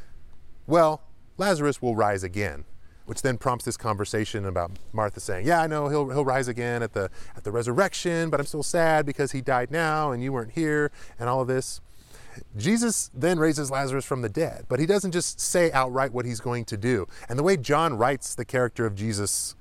Well, 0.67 1.03
Lazarus 1.37 1.81
will 1.81 1.95
rise 1.95 2.23
again, 2.23 2.63
which 3.05 3.21
then 3.21 3.37
prompts 3.37 3.65
this 3.65 3.77
conversation 3.77 4.45
about 4.45 4.71
Martha 4.93 5.19
saying, 5.19 5.45
Yeah, 5.45 5.61
I 5.61 5.67
know 5.67 5.89
he'll, 5.89 6.09
he'll 6.09 6.25
rise 6.25 6.47
again 6.47 6.81
at 6.81 6.93
the, 6.93 7.09
at 7.35 7.43
the 7.43 7.51
resurrection, 7.51 8.29
but 8.29 8.39
I'm 8.39 8.45
still 8.45 8.63
sad 8.63 9.05
because 9.05 9.31
he 9.31 9.41
died 9.41 9.69
now 9.69 10.11
and 10.11 10.23
you 10.23 10.31
weren't 10.31 10.51
here 10.51 10.91
and 11.19 11.29
all 11.29 11.41
of 11.41 11.47
this. 11.47 11.81
Jesus 12.57 13.09
then 13.13 13.39
raises 13.39 13.71
Lazarus 13.71 14.03
from 14.03 14.21
the 14.21 14.27
dead, 14.29 14.65
but 14.67 14.79
he 14.79 14.85
doesn't 14.85 15.11
just 15.11 15.39
say 15.39 15.71
outright 15.71 16.11
what 16.11 16.25
he's 16.25 16.41
going 16.41 16.65
to 16.65 16.75
do. 16.75 17.07
And 17.29 17.39
the 17.39 17.43
way 17.43 17.55
John 17.55 17.97
writes 17.97 18.35
the 18.35 18.43
character 18.43 18.85
of 18.85 18.95
Jesus 18.95 19.55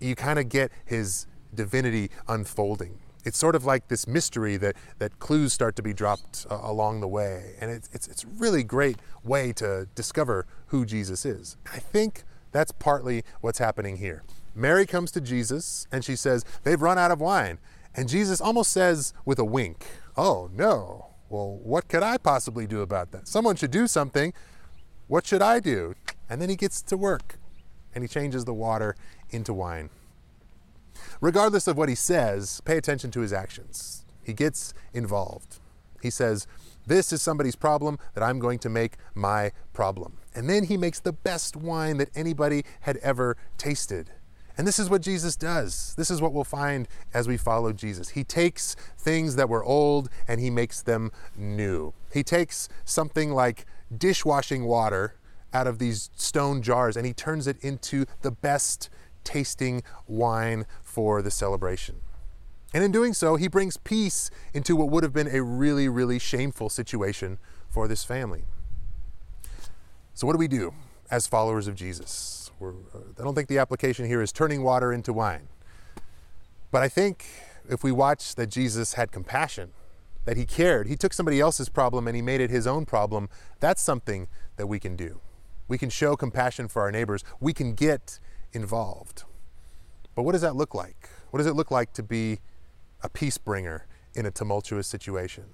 you 0.00 0.14
kind 0.14 0.38
of 0.38 0.48
get 0.48 0.70
his 0.84 1.26
divinity 1.54 2.10
unfolding. 2.28 2.98
It's 3.24 3.38
sort 3.38 3.56
of 3.56 3.64
like 3.64 3.88
this 3.88 4.06
mystery 4.06 4.56
that, 4.58 4.76
that 4.98 5.18
clues 5.18 5.52
start 5.52 5.74
to 5.76 5.82
be 5.82 5.92
dropped 5.92 6.46
uh, 6.48 6.60
along 6.62 7.00
the 7.00 7.08
way. 7.08 7.56
And 7.60 7.70
it's, 7.70 7.90
it's, 7.92 8.06
it's 8.06 8.24
a 8.24 8.28
really 8.28 8.62
great 8.62 8.98
way 9.24 9.52
to 9.54 9.88
discover 9.96 10.46
who 10.68 10.86
Jesus 10.86 11.24
is. 11.24 11.56
I 11.72 11.78
think 11.78 12.22
that's 12.52 12.70
partly 12.70 13.24
what's 13.40 13.58
happening 13.58 13.96
here. 13.96 14.22
Mary 14.54 14.86
comes 14.86 15.10
to 15.10 15.20
Jesus 15.20 15.88
and 15.90 16.04
she 16.04 16.14
says, 16.14 16.44
They've 16.62 16.80
run 16.80 16.98
out 16.98 17.10
of 17.10 17.20
wine. 17.20 17.58
And 17.96 18.08
Jesus 18.08 18.40
almost 18.40 18.72
says 18.72 19.12
with 19.24 19.38
a 19.38 19.44
wink, 19.44 19.86
Oh, 20.16 20.48
no. 20.52 21.08
Well, 21.28 21.58
what 21.62 21.88
could 21.88 22.04
I 22.04 22.18
possibly 22.18 22.66
do 22.66 22.80
about 22.80 23.10
that? 23.10 23.26
Someone 23.26 23.56
should 23.56 23.72
do 23.72 23.88
something. 23.88 24.32
What 25.08 25.26
should 25.26 25.42
I 25.42 25.58
do? 25.58 25.94
And 26.30 26.40
then 26.40 26.48
he 26.48 26.56
gets 26.56 26.80
to 26.82 26.96
work 26.96 27.38
and 27.94 28.04
he 28.04 28.08
changes 28.08 28.44
the 28.44 28.54
water 28.54 28.94
into 29.30 29.52
wine. 29.52 29.90
Regardless 31.20 31.66
of 31.66 31.76
what 31.76 31.88
he 31.88 31.94
says, 31.94 32.60
pay 32.64 32.76
attention 32.76 33.10
to 33.12 33.20
his 33.20 33.32
actions. 33.32 34.04
He 34.22 34.32
gets 34.32 34.74
involved. 34.92 35.58
He 36.02 36.10
says, 36.10 36.46
This 36.86 37.12
is 37.12 37.22
somebody's 37.22 37.56
problem 37.56 37.98
that 38.14 38.22
I'm 38.22 38.38
going 38.38 38.58
to 38.60 38.68
make 38.68 38.94
my 39.14 39.52
problem. 39.72 40.18
And 40.34 40.48
then 40.50 40.64
he 40.64 40.76
makes 40.76 41.00
the 41.00 41.12
best 41.12 41.56
wine 41.56 41.96
that 41.98 42.10
anybody 42.14 42.64
had 42.80 42.96
ever 42.98 43.36
tasted. 43.56 44.10
And 44.58 44.66
this 44.66 44.78
is 44.78 44.88
what 44.88 45.02
Jesus 45.02 45.36
does. 45.36 45.94
This 45.96 46.10
is 46.10 46.22
what 46.22 46.32
we'll 46.32 46.44
find 46.44 46.88
as 47.12 47.28
we 47.28 47.36
follow 47.36 47.72
Jesus. 47.72 48.10
He 48.10 48.24
takes 48.24 48.74
things 48.98 49.36
that 49.36 49.48
were 49.48 49.62
old 49.62 50.08
and 50.26 50.40
he 50.40 50.48
makes 50.48 50.80
them 50.80 51.12
new. 51.36 51.92
He 52.12 52.22
takes 52.22 52.68
something 52.84 53.32
like 53.32 53.66
dishwashing 53.96 54.64
water 54.64 55.16
out 55.52 55.66
of 55.66 55.78
these 55.78 56.10
stone 56.16 56.62
jars 56.62 56.96
and 56.96 57.06
he 57.06 57.12
turns 57.12 57.46
it 57.46 57.58
into 57.62 58.06
the 58.22 58.30
best 58.30 58.88
tasting 59.26 59.82
wine 60.06 60.64
for 60.82 61.20
the 61.20 61.30
celebration. 61.30 61.96
And 62.72 62.82
in 62.82 62.92
doing 62.92 63.12
so, 63.12 63.36
he 63.36 63.48
brings 63.48 63.76
peace 63.76 64.30
into 64.54 64.76
what 64.76 64.88
would 64.88 65.02
have 65.02 65.12
been 65.12 65.28
a 65.28 65.42
really, 65.42 65.88
really 65.88 66.18
shameful 66.18 66.70
situation 66.70 67.38
for 67.68 67.88
this 67.88 68.04
family. 68.04 68.44
So, 70.14 70.26
what 70.26 70.32
do 70.32 70.38
we 70.38 70.48
do 70.48 70.72
as 71.10 71.26
followers 71.26 71.68
of 71.68 71.74
Jesus? 71.74 72.50
We're, 72.58 72.70
uh, 72.70 73.00
I 73.18 73.22
don't 73.22 73.34
think 73.34 73.48
the 73.48 73.58
application 73.58 74.06
here 74.06 74.22
is 74.22 74.32
turning 74.32 74.62
water 74.62 74.92
into 74.92 75.12
wine. 75.12 75.48
But 76.70 76.82
I 76.82 76.88
think 76.88 77.26
if 77.68 77.84
we 77.84 77.92
watch 77.92 78.34
that 78.36 78.48
Jesus 78.48 78.94
had 78.94 79.12
compassion, 79.12 79.72
that 80.24 80.36
he 80.36 80.44
cared, 80.44 80.88
he 80.88 80.96
took 80.96 81.12
somebody 81.12 81.40
else's 81.40 81.68
problem 81.68 82.06
and 82.06 82.16
he 82.16 82.22
made 82.22 82.40
it 82.40 82.50
his 82.50 82.66
own 82.66 82.84
problem, 82.84 83.28
that's 83.60 83.82
something 83.82 84.28
that 84.56 84.66
we 84.66 84.78
can 84.78 84.96
do. 84.96 85.20
We 85.68 85.78
can 85.78 85.90
show 85.90 86.16
compassion 86.16 86.68
for 86.68 86.82
our 86.82 86.90
neighbors. 86.90 87.24
We 87.40 87.52
can 87.52 87.74
get 87.74 88.18
involved. 88.56 89.22
But 90.16 90.22
what 90.22 90.32
does 90.32 90.40
that 90.40 90.56
look 90.56 90.74
like? 90.74 91.10
What 91.30 91.38
does 91.38 91.46
it 91.46 91.54
look 91.54 91.70
like 91.70 91.92
to 91.92 92.02
be 92.02 92.40
a 93.02 93.08
peace 93.08 93.38
bringer 93.38 93.86
in 94.16 94.26
a 94.26 94.30
tumultuous 94.32 94.88
situation? 94.88 95.44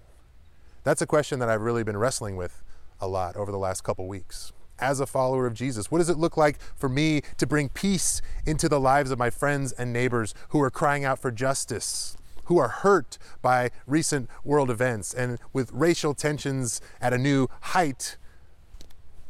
That's 0.85 1.03
a 1.03 1.07
question 1.07 1.39
that 1.41 1.51
I've 1.51 1.61
really 1.61 1.83
been 1.85 1.97
wrestling 1.97 2.37
with 2.37 2.63
a 3.01 3.09
lot 3.09 3.37
over 3.37 3.53
the 3.53 3.59
last 3.59 3.83
couple 3.83 4.07
weeks. 4.07 4.53
As 4.79 5.01
a 5.01 5.07
follower 5.07 5.47
of 5.47 5.55
Jesus, 5.55 5.91
what 5.91 5.99
does 5.99 6.09
it 6.09 6.17
look 6.17 6.37
like 6.37 6.59
for 6.77 6.89
me 6.89 7.23
to 7.37 7.47
bring 7.47 7.69
peace 7.69 8.23
into 8.47 8.69
the 8.69 8.81
lives 8.81 9.11
of 9.11 9.19
my 9.19 9.31
friends 9.31 9.73
and 9.73 9.93
neighbors 9.93 10.35
who 10.49 10.61
are 10.63 10.71
crying 10.71 11.05
out 11.05 11.19
for 11.19 11.31
justice, 11.31 12.17
who 12.45 12.59
are 12.59 12.69
hurt 12.69 13.19
by 13.43 13.71
recent 13.87 14.29
world 14.45 14.71
events 14.71 15.13
and 15.13 15.39
with 15.53 15.71
racial 15.73 16.15
tensions 16.15 16.81
at 17.01 17.13
a 17.13 17.19
new 17.19 17.49
height 17.61 18.17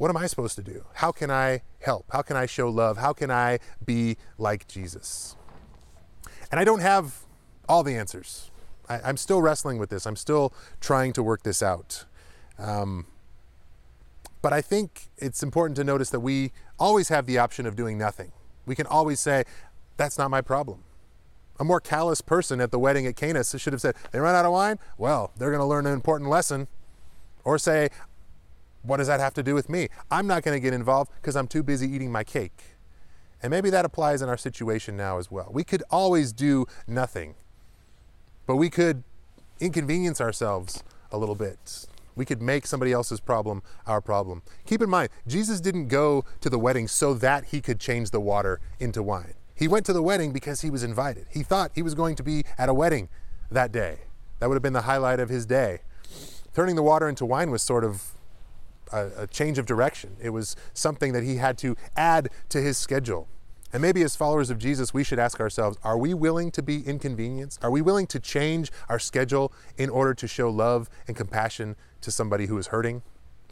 what 0.03 0.11
am 0.11 0.17
I 0.17 0.27
supposed 0.27 0.57
to 0.57 0.65
do? 0.65 0.85
How 0.95 1.13
can 1.13 1.31
I 1.31 1.63
help? 1.79 2.07
How 2.11 2.23
can 2.23 2.37
I 2.37 2.45
show 2.45 2.69
love? 2.69 2.99
How 2.99 3.13
can 3.13 3.31
I 3.31 3.61
be 3.87 4.17
like 4.37 4.67
Jesus? 4.67 5.37
And 6.51 6.59
I 6.59 6.65
don't 6.65 6.81
have 6.81 7.19
all 7.69 7.85
the 7.85 7.95
answers. 7.95 8.51
I, 8.89 9.09
am 9.09 9.17
still 9.17 9.41
wrestling 9.41 9.79
with 9.79 9.91
this. 9.91 10.05
I'm 10.05 10.17
still 10.17 10.53
trying 10.81 11.13
to 11.13 11.23
work 11.23 11.45
this 11.45 11.63
out. 11.63 12.05
Um, 12.59 13.07
but 14.43 14.53
I 14.53 14.61
think 14.61 15.03
it's 15.19 15.41
important 15.41 15.77
to 15.77 15.85
notice 15.85 16.11
that 16.11 16.19
we 16.19 16.51
always 16.81 17.09
have 17.09 17.27
the 17.27 17.39
option 17.39 17.65
of 17.65 17.77
doing 17.77 17.97
nothing. 17.97 18.33
We 18.67 18.75
can 18.75 18.89
always 18.89 19.21
say, 19.21 19.45
that's 19.99 20.19
not 20.19 20.33
my 20.33 20.41
problem. 20.41 20.83
A 21.61 21.65
more 21.65 21.81
callous 21.81 22.21
person 22.21 22.61
at 22.61 22.73
the 22.73 22.79
wedding 22.81 23.07
at 23.07 23.15
Cana 23.15 23.45
should 23.45 23.73
have 23.73 23.81
said, 23.81 23.95
they 24.11 24.19
run 24.19 24.35
out 24.35 24.45
of 24.45 24.51
wine? 24.51 24.81
Well, 24.99 25.31
they're 25.37 25.53
going 25.53 25.61
to 25.61 25.65
learn 25.65 25.87
an 25.87 25.93
important 25.93 26.29
lesson. 26.29 26.67
Or 27.45 27.57
say, 27.59 27.91
what 28.83 28.99
does 28.99 29.07
that 29.07 29.21
have 29.21 29.35
to 29.35 29.43
do 29.43 29.55
with 29.55 29.69
me? 29.69 29.89
I'm 30.11 30.27
not 30.27 30.43
going 30.43 30.57
to 30.57 30.61
get 30.61 30.75
involved 30.75 31.11
because 31.17 31.37
I'm 31.37 31.47
too 31.47 31.63
busy 31.63 31.89
eating 31.89 32.11
my 32.11 32.25
cake. 32.25 32.63
And 33.43 33.51
maybe 33.51 33.71
that 33.71 33.85
applies 33.85 34.23
in 34.23 34.29
our 34.29 34.37
situation 34.37 34.97
now 34.97 35.19
as 35.19 35.31
well. 35.31 35.49
We 35.51 35.65
could 35.65 35.83
always 35.91 36.33
do 36.33 36.67
nothing, 36.87 37.35
but 38.47 38.57
we 38.57 38.71
could 38.71 39.03
inconvenience 39.59 40.21
ourselves 40.21 40.85
a 41.11 41.19
little 41.19 41.35
bit. 41.35 41.87
We 42.15 42.25
could 42.25 42.43
make 42.43 42.67
somebody 42.67 42.93
else's 42.93 43.21
problem 43.21 43.63
our 43.87 44.01
problem. 44.01 44.43
Keep 44.67 44.83
in 44.83 44.91
mind, 44.91 45.09
Jesus 45.27 45.61
didn't 45.61 45.89
go 45.89 46.25
to 46.41 46.51
the 46.51 46.59
wedding 46.59 46.87
so 46.87 47.15
that 47.15 47.47
he 47.47 47.61
could 47.61 47.81
change 47.81 48.11
the 48.11 48.21
water 48.21 48.61
into 48.79 49.03
wine. 49.03 49.35
He 49.55 49.67
went 49.69 49.87
to 49.87 49.93
the 49.93 50.03
wedding 50.03 50.33
because 50.33 50.61
he 50.61 50.71
was 50.71 50.83
invited. 50.83 51.27
He 51.31 51.43
thought 51.43 51.73
he 51.75 51.83
was 51.83 51.95
going 51.95 52.17
to 52.17 52.23
be 52.23 52.45
at 52.59 52.69
a 52.69 52.75
wedding 52.75 53.09
that 53.51 53.73
day. 53.73 54.01
That 54.39 54.49
would 54.49 54.57
have 54.57 54.63
been 54.63 54.73
the 54.73 54.83
highlight 54.83 55.21
of 55.21 55.29
his 55.29 55.47
day. 55.47 55.81
Turning 56.55 56.77
the 56.77 56.83
water 56.83 57.09
into 57.09 57.25
wine 57.25 57.51
was 57.51 57.63
sort 57.63 57.85
of 57.85 58.13
a, 58.93 59.23
a 59.23 59.27
change 59.27 59.59
of 59.59 59.67
direction. 59.67 60.17
It 60.21 60.31
was 60.31 60.57
something 60.75 61.13
that 61.13 61.23
he 61.23 61.37
had 61.37 61.59
to 61.59 61.77
add 61.97 62.29
to 62.51 62.61
his 62.61 62.79
schedule. 62.79 63.29
And 63.73 63.81
maybe 63.81 64.03
as 64.03 64.15
followers 64.15 64.51
of 64.51 64.59
Jesus, 64.59 64.93
we 64.93 65.03
should 65.03 65.19
ask 65.19 65.41
ourselves 65.41 65.79
are 65.83 65.97
we 65.97 66.13
willing 66.13 66.51
to 66.53 66.63
be 66.63 66.83
inconvenienced? 66.83 67.65
Are 67.65 67.71
we 67.71 67.81
willing 67.81 68.07
to 68.09 68.21
change 68.21 68.71
our 68.89 68.99
schedule 68.99 69.53
in 69.79 69.89
order 69.89 70.13
to 70.15 70.29
show 70.29 70.51
love 70.51 70.91
and 71.09 71.17
compassion 71.17 71.77
to 72.03 72.11
somebody 72.11 72.47
who 72.47 72.59
is 72.59 72.69
hurting 72.69 73.03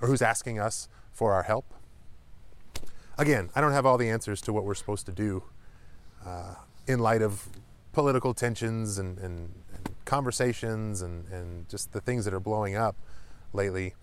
or 0.00 0.08
who's 0.08 0.22
asking 0.22 0.58
us 0.58 0.88
for 1.12 1.32
our 1.32 1.44
help? 1.44 1.72
Again, 3.16 3.50
I 3.54 3.60
don't 3.60 3.72
have 3.72 3.86
all 3.86 3.98
the 3.98 4.10
answers 4.10 4.40
to 4.42 4.52
what 4.52 4.64
we're 4.64 4.74
supposed 4.74 5.06
to 5.06 5.12
do 5.12 5.42
uh, 6.24 6.54
in 6.86 6.98
light 6.98 7.22
of 7.22 7.48
political 7.92 8.34
tensions 8.34 8.98
and, 8.98 9.18
and, 9.18 9.52
and 9.74 9.94
conversations 10.04 11.02
and, 11.02 11.26
and 11.28 11.68
just 11.68 11.92
the 11.92 12.00
things 12.00 12.24
that 12.24 12.34
are 12.34 12.40
blowing 12.40 12.76
up 12.76 12.96
lately. 13.52 13.94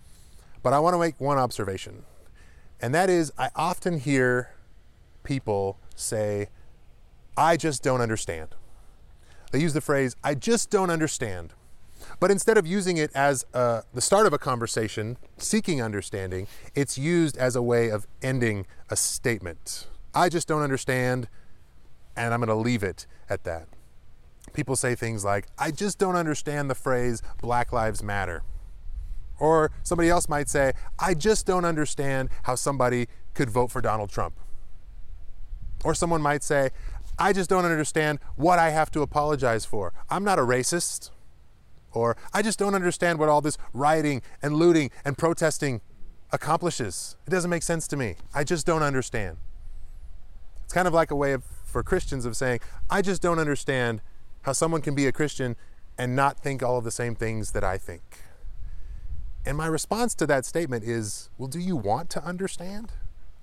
But 0.62 0.72
I 0.72 0.78
want 0.78 0.94
to 0.94 0.98
make 0.98 1.20
one 1.20 1.38
observation, 1.38 2.04
and 2.80 2.94
that 2.94 3.08
is 3.08 3.32
I 3.38 3.50
often 3.54 4.00
hear 4.00 4.50
people 5.22 5.78
say, 5.94 6.48
I 7.36 7.56
just 7.56 7.82
don't 7.82 8.00
understand. 8.00 8.54
They 9.52 9.60
use 9.60 9.72
the 9.72 9.80
phrase, 9.80 10.16
I 10.22 10.34
just 10.34 10.70
don't 10.70 10.90
understand. 10.90 11.54
But 12.20 12.30
instead 12.30 12.58
of 12.58 12.66
using 12.66 12.96
it 12.96 13.10
as 13.14 13.44
uh, 13.54 13.82
the 13.94 14.00
start 14.00 14.26
of 14.26 14.32
a 14.32 14.38
conversation, 14.38 15.16
seeking 15.36 15.82
understanding, 15.82 16.46
it's 16.74 16.98
used 16.98 17.36
as 17.36 17.54
a 17.54 17.62
way 17.62 17.90
of 17.90 18.06
ending 18.22 18.66
a 18.90 18.96
statement. 18.96 19.86
I 20.14 20.28
just 20.28 20.48
don't 20.48 20.62
understand, 20.62 21.28
and 22.16 22.34
I'm 22.34 22.40
going 22.40 22.48
to 22.48 22.54
leave 22.54 22.82
it 22.82 23.06
at 23.28 23.44
that. 23.44 23.68
People 24.52 24.76
say 24.76 24.94
things 24.94 25.24
like, 25.24 25.46
I 25.58 25.70
just 25.70 25.98
don't 25.98 26.16
understand 26.16 26.70
the 26.70 26.74
phrase 26.74 27.22
Black 27.40 27.72
Lives 27.72 28.02
Matter. 28.02 28.42
Or 29.38 29.70
somebody 29.82 30.08
else 30.08 30.28
might 30.28 30.48
say, 30.48 30.72
I 30.98 31.14
just 31.14 31.46
don't 31.46 31.64
understand 31.64 32.28
how 32.44 32.54
somebody 32.54 33.08
could 33.34 33.50
vote 33.50 33.70
for 33.70 33.80
Donald 33.80 34.10
Trump. 34.10 34.34
Or 35.84 35.94
someone 35.94 36.20
might 36.20 36.42
say, 36.42 36.70
I 37.18 37.32
just 37.32 37.50
don't 37.50 37.64
understand 37.64 38.18
what 38.36 38.58
I 38.58 38.70
have 38.70 38.90
to 38.92 39.02
apologize 39.02 39.64
for. 39.64 39.92
I'm 40.10 40.24
not 40.24 40.38
a 40.38 40.42
racist. 40.42 41.10
Or 41.92 42.16
I 42.32 42.42
just 42.42 42.58
don't 42.58 42.74
understand 42.74 43.18
what 43.18 43.28
all 43.28 43.40
this 43.40 43.58
rioting 43.72 44.22
and 44.42 44.56
looting 44.56 44.90
and 45.04 45.16
protesting 45.16 45.80
accomplishes. 46.32 47.16
It 47.26 47.30
doesn't 47.30 47.50
make 47.50 47.62
sense 47.62 47.88
to 47.88 47.96
me. 47.96 48.16
I 48.34 48.44
just 48.44 48.66
don't 48.66 48.82
understand. 48.82 49.38
It's 50.64 50.72
kind 50.72 50.86
of 50.86 50.94
like 50.94 51.10
a 51.10 51.16
way 51.16 51.32
of, 51.32 51.44
for 51.64 51.82
Christians 51.82 52.24
of 52.26 52.36
saying, 52.36 52.60
I 52.90 53.02
just 53.02 53.22
don't 53.22 53.38
understand 53.38 54.02
how 54.42 54.52
someone 54.52 54.82
can 54.82 54.94
be 54.94 55.06
a 55.06 55.12
Christian 55.12 55.56
and 55.96 56.14
not 56.14 56.38
think 56.38 56.62
all 56.62 56.78
of 56.78 56.84
the 56.84 56.90
same 56.90 57.14
things 57.14 57.52
that 57.52 57.64
I 57.64 57.78
think. 57.78 58.02
And 59.44 59.56
my 59.56 59.66
response 59.66 60.14
to 60.16 60.26
that 60.26 60.44
statement 60.44 60.84
is, 60.84 61.30
well, 61.38 61.48
do 61.48 61.58
you 61.58 61.76
want 61.76 62.10
to 62.10 62.24
understand? 62.24 62.92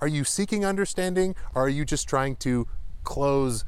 Are 0.02 0.08
you 0.08 0.24
seeking 0.24 0.66
understanding 0.66 1.36
or 1.54 1.66
are 1.66 1.70
you 1.70 1.86
just 1.86 2.08
trying 2.08 2.36
to 2.38 2.68
close 3.04 3.66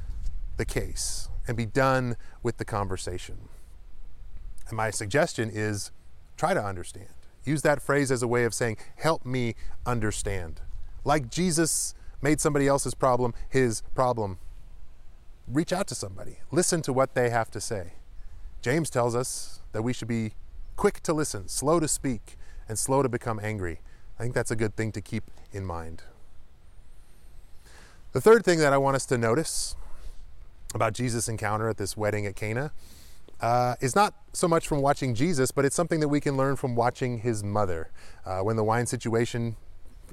the 0.57 0.65
case 0.65 1.29
and 1.47 1.55
be 1.55 1.65
done 1.65 2.15
with 2.43 2.57
the 2.57 2.65
conversation? 2.65 3.49
And 4.67 4.77
my 4.77 4.91
suggestion 4.91 5.49
is 5.51 5.91
try 6.35 6.53
to 6.53 6.63
understand. 6.63 7.09
Use 7.45 7.61
that 7.61 7.81
phrase 7.81 8.11
as 8.11 8.21
a 8.21 8.27
way 8.27 8.43
of 8.43 8.53
saying, 8.53 8.77
help 8.97 9.25
me 9.25 9.55
understand. 9.85 10.59
Like 11.05 11.29
Jesus 11.29 11.95
made 12.21 12.41
somebody 12.41 12.67
else's 12.67 12.93
problem 12.93 13.33
his 13.49 13.81
problem. 13.95 14.37
Reach 15.47 15.71
out 15.71 15.87
to 15.87 15.95
somebody, 15.95 16.39
listen 16.51 16.81
to 16.81 16.91
what 16.91 17.15
they 17.15 17.29
have 17.29 17.49
to 17.51 17.61
say. 17.61 17.93
James 18.61 18.89
tells 18.89 19.15
us 19.15 19.61
that 19.71 19.81
we 19.81 19.93
should 19.93 20.09
be 20.09 20.33
quick 20.77 21.01
to 21.01 21.11
listen, 21.11 21.47
slow 21.49 21.79
to 21.79 21.87
speak, 21.87 22.37
and 22.69 22.79
slow 22.79 23.01
to 23.01 23.09
become 23.09 23.39
angry. 23.43 23.81
I 24.17 24.23
think 24.23 24.33
that's 24.33 24.51
a 24.51 24.55
good 24.55 24.75
thing 24.75 24.91
to 24.93 25.01
keep 25.01 25.25
in 25.51 25.65
mind. 25.65 26.03
The 28.13 28.21
third 28.21 28.45
thing 28.45 28.59
that 28.59 28.71
I 28.71 28.77
want 28.77 28.95
us 28.95 29.05
to 29.07 29.17
notice 29.17 29.75
about 30.73 30.93
Jesus' 30.93 31.27
encounter 31.27 31.67
at 31.67 31.77
this 31.77 31.97
wedding 31.97 32.25
at 32.25 32.35
Cana 32.35 32.71
uh, 33.41 33.75
is 33.81 33.95
not 33.95 34.13
so 34.33 34.47
much 34.47 34.67
from 34.67 34.81
watching 34.81 35.13
Jesus, 35.13 35.51
but 35.51 35.65
it's 35.65 35.75
something 35.75 35.99
that 35.99 36.07
we 36.07 36.19
can 36.19 36.37
learn 36.37 36.55
from 36.55 36.75
watching 36.75 37.19
his 37.19 37.43
mother. 37.43 37.89
Uh, 38.25 38.39
when 38.39 38.55
the 38.55 38.63
wine 38.63 38.85
situation 38.85 39.55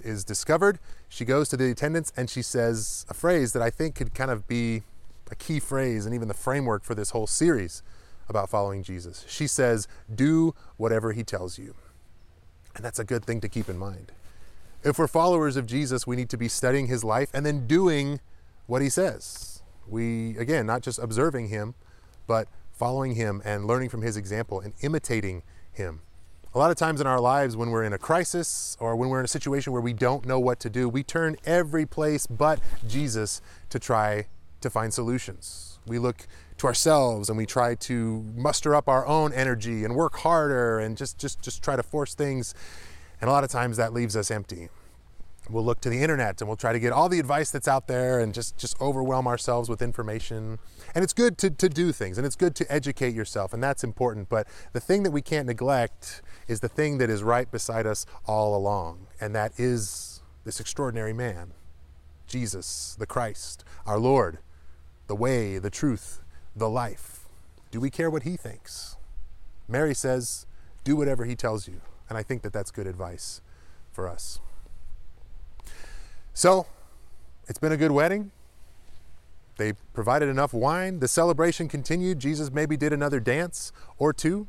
is 0.02 0.24
discovered, 0.24 0.78
she 1.08 1.24
goes 1.24 1.48
to 1.50 1.56
the 1.56 1.70
attendants 1.70 2.12
and 2.16 2.28
she 2.28 2.42
says 2.42 3.06
a 3.08 3.14
phrase 3.14 3.52
that 3.52 3.62
I 3.62 3.70
think 3.70 3.94
could 3.94 4.14
kind 4.14 4.30
of 4.30 4.48
be 4.48 4.82
a 5.30 5.34
key 5.34 5.60
phrase 5.60 6.04
and 6.04 6.14
even 6.14 6.28
the 6.28 6.34
framework 6.34 6.84
for 6.84 6.94
this 6.94 7.10
whole 7.10 7.26
series 7.26 7.82
about 8.28 8.50
following 8.50 8.82
Jesus. 8.82 9.24
She 9.28 9.46
says, 9.46 9.88
Do 10.12 10.54
whatever 10.76 11.12
he 11.12 11.22
tells 11.22 11.58
you. 11.58 11.74
And 12.74 12.84
that's 12.84 12.98
a 12.98 13.04
good 13.04 13.24
thing 13.24 13.40
to 13.40 13.48
keep 13.48 13.68
in 13.68 13.78
mind. 13.78 14.12
If 14.82 14.98
we're 14.98 15.06
followers 15.06 15.56
of 15.56 15.66
Jesus, 15.66 16.06
we 16.06 16.16
need 16.16 16.28
to 16.30 16.36
be 16.36 16.48
studying 16.48 16.88
his 16.88 17.04
life 17.04 17.30
and 17.32 17.46
then 17.46 17.66
doing 17.66 18.20
what 18.66 18.82
he 18.82 18.88
says. 18.88 19.62
We, 19.86 20.36
again, 20.36 20.66
not 20.66 20.82
just 20.82 20.98
observing 20.98 21.48
him, 21.48 21.74
but 22.26 22.48
following 22.72 23.14
him 23.14 23.40
and 23.44 23.66
learning 23.66 23.88
from 23.88 24.02
his 24.02 24.16
example 24.16 24.60
and 24.60 24.74
imitating 24.80 25.42
him. 25.72 26.00
A 26.54 26.58
lot 26.58 26.70
of 26.70 26.76
times 26.76 27.00
in 27.00 27.06
our 27.06 27.20
lives, 27.20 27.56
when 27.56 27.70
we're 27.70 27.82
in 27.82 27.92
a 27.92 27.98
crisis 27.98 28.76
or 28.78 28.94
when 28.94 29.08
we're 29.08 29.18
in 29.18 29.24
a 29.24 29.28
situation 29.28 29.72
where 29.72 29.82
we 29.82 29.92
don't 29.92 30.24
know 30.24 30.38
what 30.38 30.60
to 30.60 30.70
do, 30.70 30.88
we 30.88 31.02
turn 31.02 31.36
every 31.44 31.86
place 31.86 32.26
but 32.26 32.60
Jesus 32.86 33.40
to 33.70 33.78
try 33.78 34.26
to 34.60 34.70
find 34.70 34.94
solutions. 34.94 35.78
We 35.86 35.98
look 35.98 36.26
to 36.58 36.66
ourselves 36.66 37.28
and 37.28 37.36
we 37.36 37.46
try 37.46 37.74
to 37.74 38.24
muster 38.34 38.74
up 38.74 38.88
our 38.88 39.06
own 39.06 39.32
energy 39.32 39.84
and 39.84 39.94
work 39.94 40.16
harder 40.18 40.78
and 40.78 40.96
just, 40.96 41.18
just, 41.18 41.42
just 41.42 41.62
try 41.62 41.76
to 41.76 41.82
force 41.82 42.14
things. 42.14 42.54
And 43.20 43.28
a 43.28 43.32
lot 43.32 43.44
of 43.44 43.50
times 43.50 43.76
that 43.76 43.92
leaves 43.92 44.16
us 44.16 44.30
empty. 44.30 44.68
We'll 45.50 45.64
look 45.64 45.80
to 45.82 45.90
the 45.90 46.00
internet 46.00 46.40
and 46.40 46.48
we'll 46.48 46.56
try 46.56 46.72
to 46.72 46.78
get 46.78 46.92
all 46.92 47.08
the 47.10 47.20
advice 47.20 47.50
that's 47.50 47.68
out 47.68 47.86
there 47.86 48.18
and 48.18 48.32
just, 48.32 48.56
just 48.56 48.80
overwhelm 48.80 49.26
ourselves 49.26 49.68
with 49.68 49.82
information. 49.82 50.58
And 50.94 51.04
it's 51.04 51.12
good 51.12 51.36
to, 51.38 51.50
to 51.50 51.68
do 51.68 51.92
things 51.92 52.16
and 52.16 52.26
it's 52.26 52.36
good 52.36 52.54
to 52.56 52.72
educate 52.72 53.14
yourself, 53.14 53.52
and 53.52 53.62
that's 53.62 53.84
important. 53.84 54.30
But 54.30 54.48
the 54.72 54.80
thing 54.80 55.02
that 55.02 55.10
we 55.10 55.20
can't 55.20 55.46
neglect 55.46 56.22
is 56.48 56.60
the 56.60 56.68
thing 56.68 56.96
that 56.98 57.10
is 57.10 57.22
right 57.22 57.50
beside 57.50 57.86
us 57.86 58.06
all 58.26 58.56
along, 58.56 59.06
and 59.20 59.34
that 59.34 59.52
is 59.58 60.22
this 60.44 60.60
extraordinary 60.60 61.12
man, 61.12 61.52
Jesus, 62.26 62.96
the 62.98 63.06
Christ, 63.06 63.64
our 63.84 63.98
Lord, 63.98 64.38
the 65.08 65.16
way, 65.16 65.58
the 65.58 65.70
truth, 65.70 66.20
the 66.56 66.68
life. 66.68 67.26
Do 67.70 67.80
we 67.80 67.90
care 67.90 68.10
what 68.10 68.22
he 68.22 68.36
thinks? 68.36 68.96
Mary 69.68 69.94
says, 69.94 70.46
do 70.84 70.96
whatever 70.96 71.24
he 71.24 71.34
tells 71.34 71.66
you. 71.66 71.80
And 72.08 72.18
I 72.18 72.22
think 72.22 72.42
that 72.42 72.52
that's 72.52 72.70
good 72.70 72.86
advice 72.86 73.40
for 73.92 74.08
us. 74.08 74.40
So, 76.34 76.66
it's 77.46 77.58
been 77.58 77.72
a 77.72 77.76
good 77.76 77.90
wedding. 77.90 78.30
They 79.56 79.72
provided 79.92 80.28
enough 80.28 80.52
wine. 80.52 80.98
The 80.98 81.08
celebration 81.08 81.68
continued. 81.68 82.18
Jesus 82.18 82.50
maybe 82.52 82.76
did 82.76 82.92
another 82.92 83.20
dance 83.20 83.72
or 83.98 84.12
two. 84.12 84.48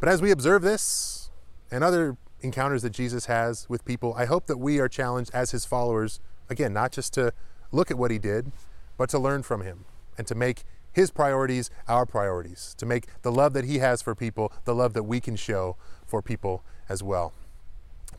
But 0.00 0.08
as 0.08 0.22
we 0.22 0.30
observe 0.30 0.62
this 0.62 1.30
and 1.70 1.84
other 1.84 2.16
encounters 2.40 2.82
that 2.82 2.90
Jesus 2.90 3.26
has 3.26 3.68
with 3.68 3.84
people, 3.84 4.14
I 4.14 4.24
hope 4.24 4.46
that 4.46 4.58
we 4.58 4.78
are 4.78 4.88
challenged 4.88 5.30
as 5.34 5.50
his 5.50 5.64
followers, 5.64 6.20
again, 6.48 6.72
not 6.72 6.92
just 6.92 7.12
to 7.14 7.32
look 7.70 7.90
at 7.90 7.98
what 7.98 8.10
he 8.10 8.18
did, 8.18 8.52
but 8.96 9.08
to 9.10 9.18
learn 9.18 9.42
from 9.42 9.62
him 9.62 9.84
and 10.16 10.26
to 10.26 10.34
make 10.34 10.64
his 10.94 11.10
priorities 11.10 11.70
our 11.88 12.06
priorities, 12.06 12.74
to 12.78 12.86
make 12.86 13.06
the 13.22 13.32
love 13.32 13.52
that 13.52 13.64
he 13.64 13.78
has 13.78 14.00
for 14.00 14.14
people 14.14 14.52
the 14.64 14.74
love 14.74 14.94
that 14.94 15.02
we 15.02 15.20
can 15.20 15.36
show 15.36 15.76
for 16.06 16.22
people 16.22 16.62
as 16.88 17.02
well. 17.02 17.34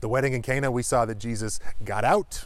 The 0.02 0.10
wedding 0.10 0.34
in 0.34 0.42
Cana, 0.42 0.70
we 0.70 0.84
saw 0.84 1.06
that 1.06 1.18
Jesus 1.18 1.60
got 1.84 2.04
out, 2.04 2.46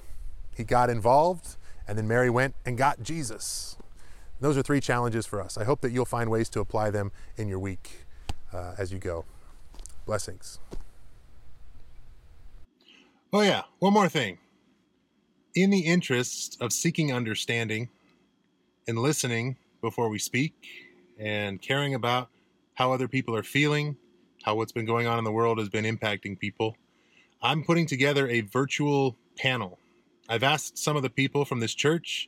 he 0.56 0.64
got 0.64 0.90
involved, 0.90 1.58
and 1.88 1.98
then 1.98 2.08
Mary 2.08 2.30
went 2.30 2.56
and 2.66 2.78
got 2.78 3.02
Jesus. 3.02 3.76
Those 4.40 4.58
are 4.58 4.62
three 4.62 4.80
challenges 4.80 5.26
for 5.26 5.42
us. 5.42 5.58
I 5.58 5.66
hope 5.66 5.82
that 5.82 5.92
you'll 5.92 6.06
find 6.06 6.30
ways 6.30 6.48
to 6.50 6.60
apply 6.60 6.92
them 6.92 7.12
in 7.36 7.48
your 7.48 7.60
week 7.60 8.06
uh, 8.54 8.76
as 8.78 8.94
you 8.94 9.00
go. 9.00 9.26
Blessings. 10.06 10.60
Oh, 13.34 13.42
yeah, 13.42 13.64
one 13.80 13.94
more 13.94 14.10
thing. 14.10 14.38
In 15.56 15.70
the 15.70 15.82
interest 15.82 16.58
of 16.62 16.72
seeking 16.72 17.12
understanding 17.12 17.90
and 18.88 18.98
listening 18.98 19.58
before 19.82 20.10
we 20.10 20.20
speak 20.20 20.54
and 21.18 21.62
caring 21.62 21.94
about 21.94 22.30
how 22.74 22.92
other 22.92 23.08
people 23.08 23.36
are 23.36 23.44
feeling, 23.44 23.98
how 24.44 24.56
what's 24.56 24.72
been 24.72 24.86
going 24.86 25.08
on 25.08 25.18
in 25.18 25.24
the 25.24 25.32
world 25.32 25.58
has 25.60 25.70
been 25.70 25.86
impacting 25.86 26.40
people, 26.40 26.76
I'm 27.42 27.64
putting 27.64 27.86
together 27.86 28.28
a 28.28 28.42
virtual 28.42 29.16
panel. 29.38 29.80
I've 30.28 30.44
asked 30.44 30.78
some 30.78 30.96
of 30.96 31.04
the 31.04 31.10
people 31.10 31.46
from 31.46 31.60
this 31.60 31.74
church 31.74 32.28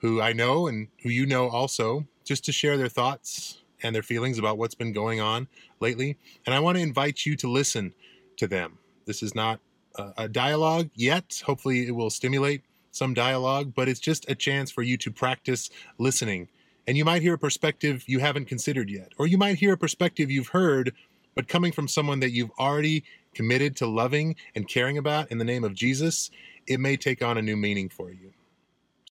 who 0.00 0.20
I 0.20 0.32
know 0.32 0.66
and 0.66 0.88
who 1.02 1.08
you 1.10 1.26
know 1.26 1.48
also 1.48 2.06
just 2.24 2.44
to 2.46 2.52
share 2.52 2.76
their 2.76 2.88
thoughts 2.88 3.62
and 3.82 3.94
their 3.94 4.02
feelings 4.02 4.38
about 4.38 4.58
what's 4.58 4.74
been 4.74 4.92
going 4.92 5.20
on 5.20 5.48
lately. 5.80 6.16
And 6.46 6.54
I 6.54 6.60
want 6.60 6.76
to 6.76 6.82
invite 6.82 7.26
you 7.26 7.36
to 7.36 7.48
listen 7.48 7.94
to 8.36 8.46
them. 8.46 8.78
This 9.06 9.22
is 9.22 9.34
not 9.34 9.60
a, 9.96 10.28
dialogue 10.28 10.90
yet. 10.94 11.42
Hopefully, 11.44 11.86
it 11.86 11.90
will 11.90 12.10
stimulate 12.10 12.62
some 12.92 13.14
dialogue, 13.14 13.72
but 13.74 13.88
it's 13.88 14.00
just 14.00 14.28
a 14.30 14.34
chance 14.34 14.70
for 14.70 14.82
you 14.82 14.96
to 14.98 15.10
practice 15.10 15.70
listening 15.98 16.48
and 16.86 16.96
you 16.96 17.04
might 17.04 17.22
hear 17.22 17.34
a 17.34 17.38
perspective 17.38 18.04
you 18.06 18.18
haven't 18.18 18.46
considered 18.46 18.90
yet, 18.90 19.12
or 19.18 19.26
you 19.26 19.38
might 19.38 19.56
hear 19.56 19.72
a 19.72 19.78
perspective 19.78 20.30
you've 20.30 20.48
heard, 20.48 20.92
but 21.34 21.48
coming 21.48 21.72
from 21.72 21.88
someone 21.88 22.20
that 22.20 22.30
you've 22.30 22.50
already 22.58 23.04
committed 23.34 23.76
to 23.76 23.86
loving 23.86 24.36
and 24.54 24.68
caring 24.68 24.98
about 24.98 25.30
in 25.30 25.38
the 25.38 25.44
name 25.44 25.64
of 25.64 25.74
Jesus, 25.74 26.30
it 26.66 26.80
may 26.80 26.96
take 26.96 27.22
on 27.22 27.38
a 27.38 27.42
new 27.42 27.56
meaning 27.56 27.88
for 27.88 28.10
you. 28.10 28.32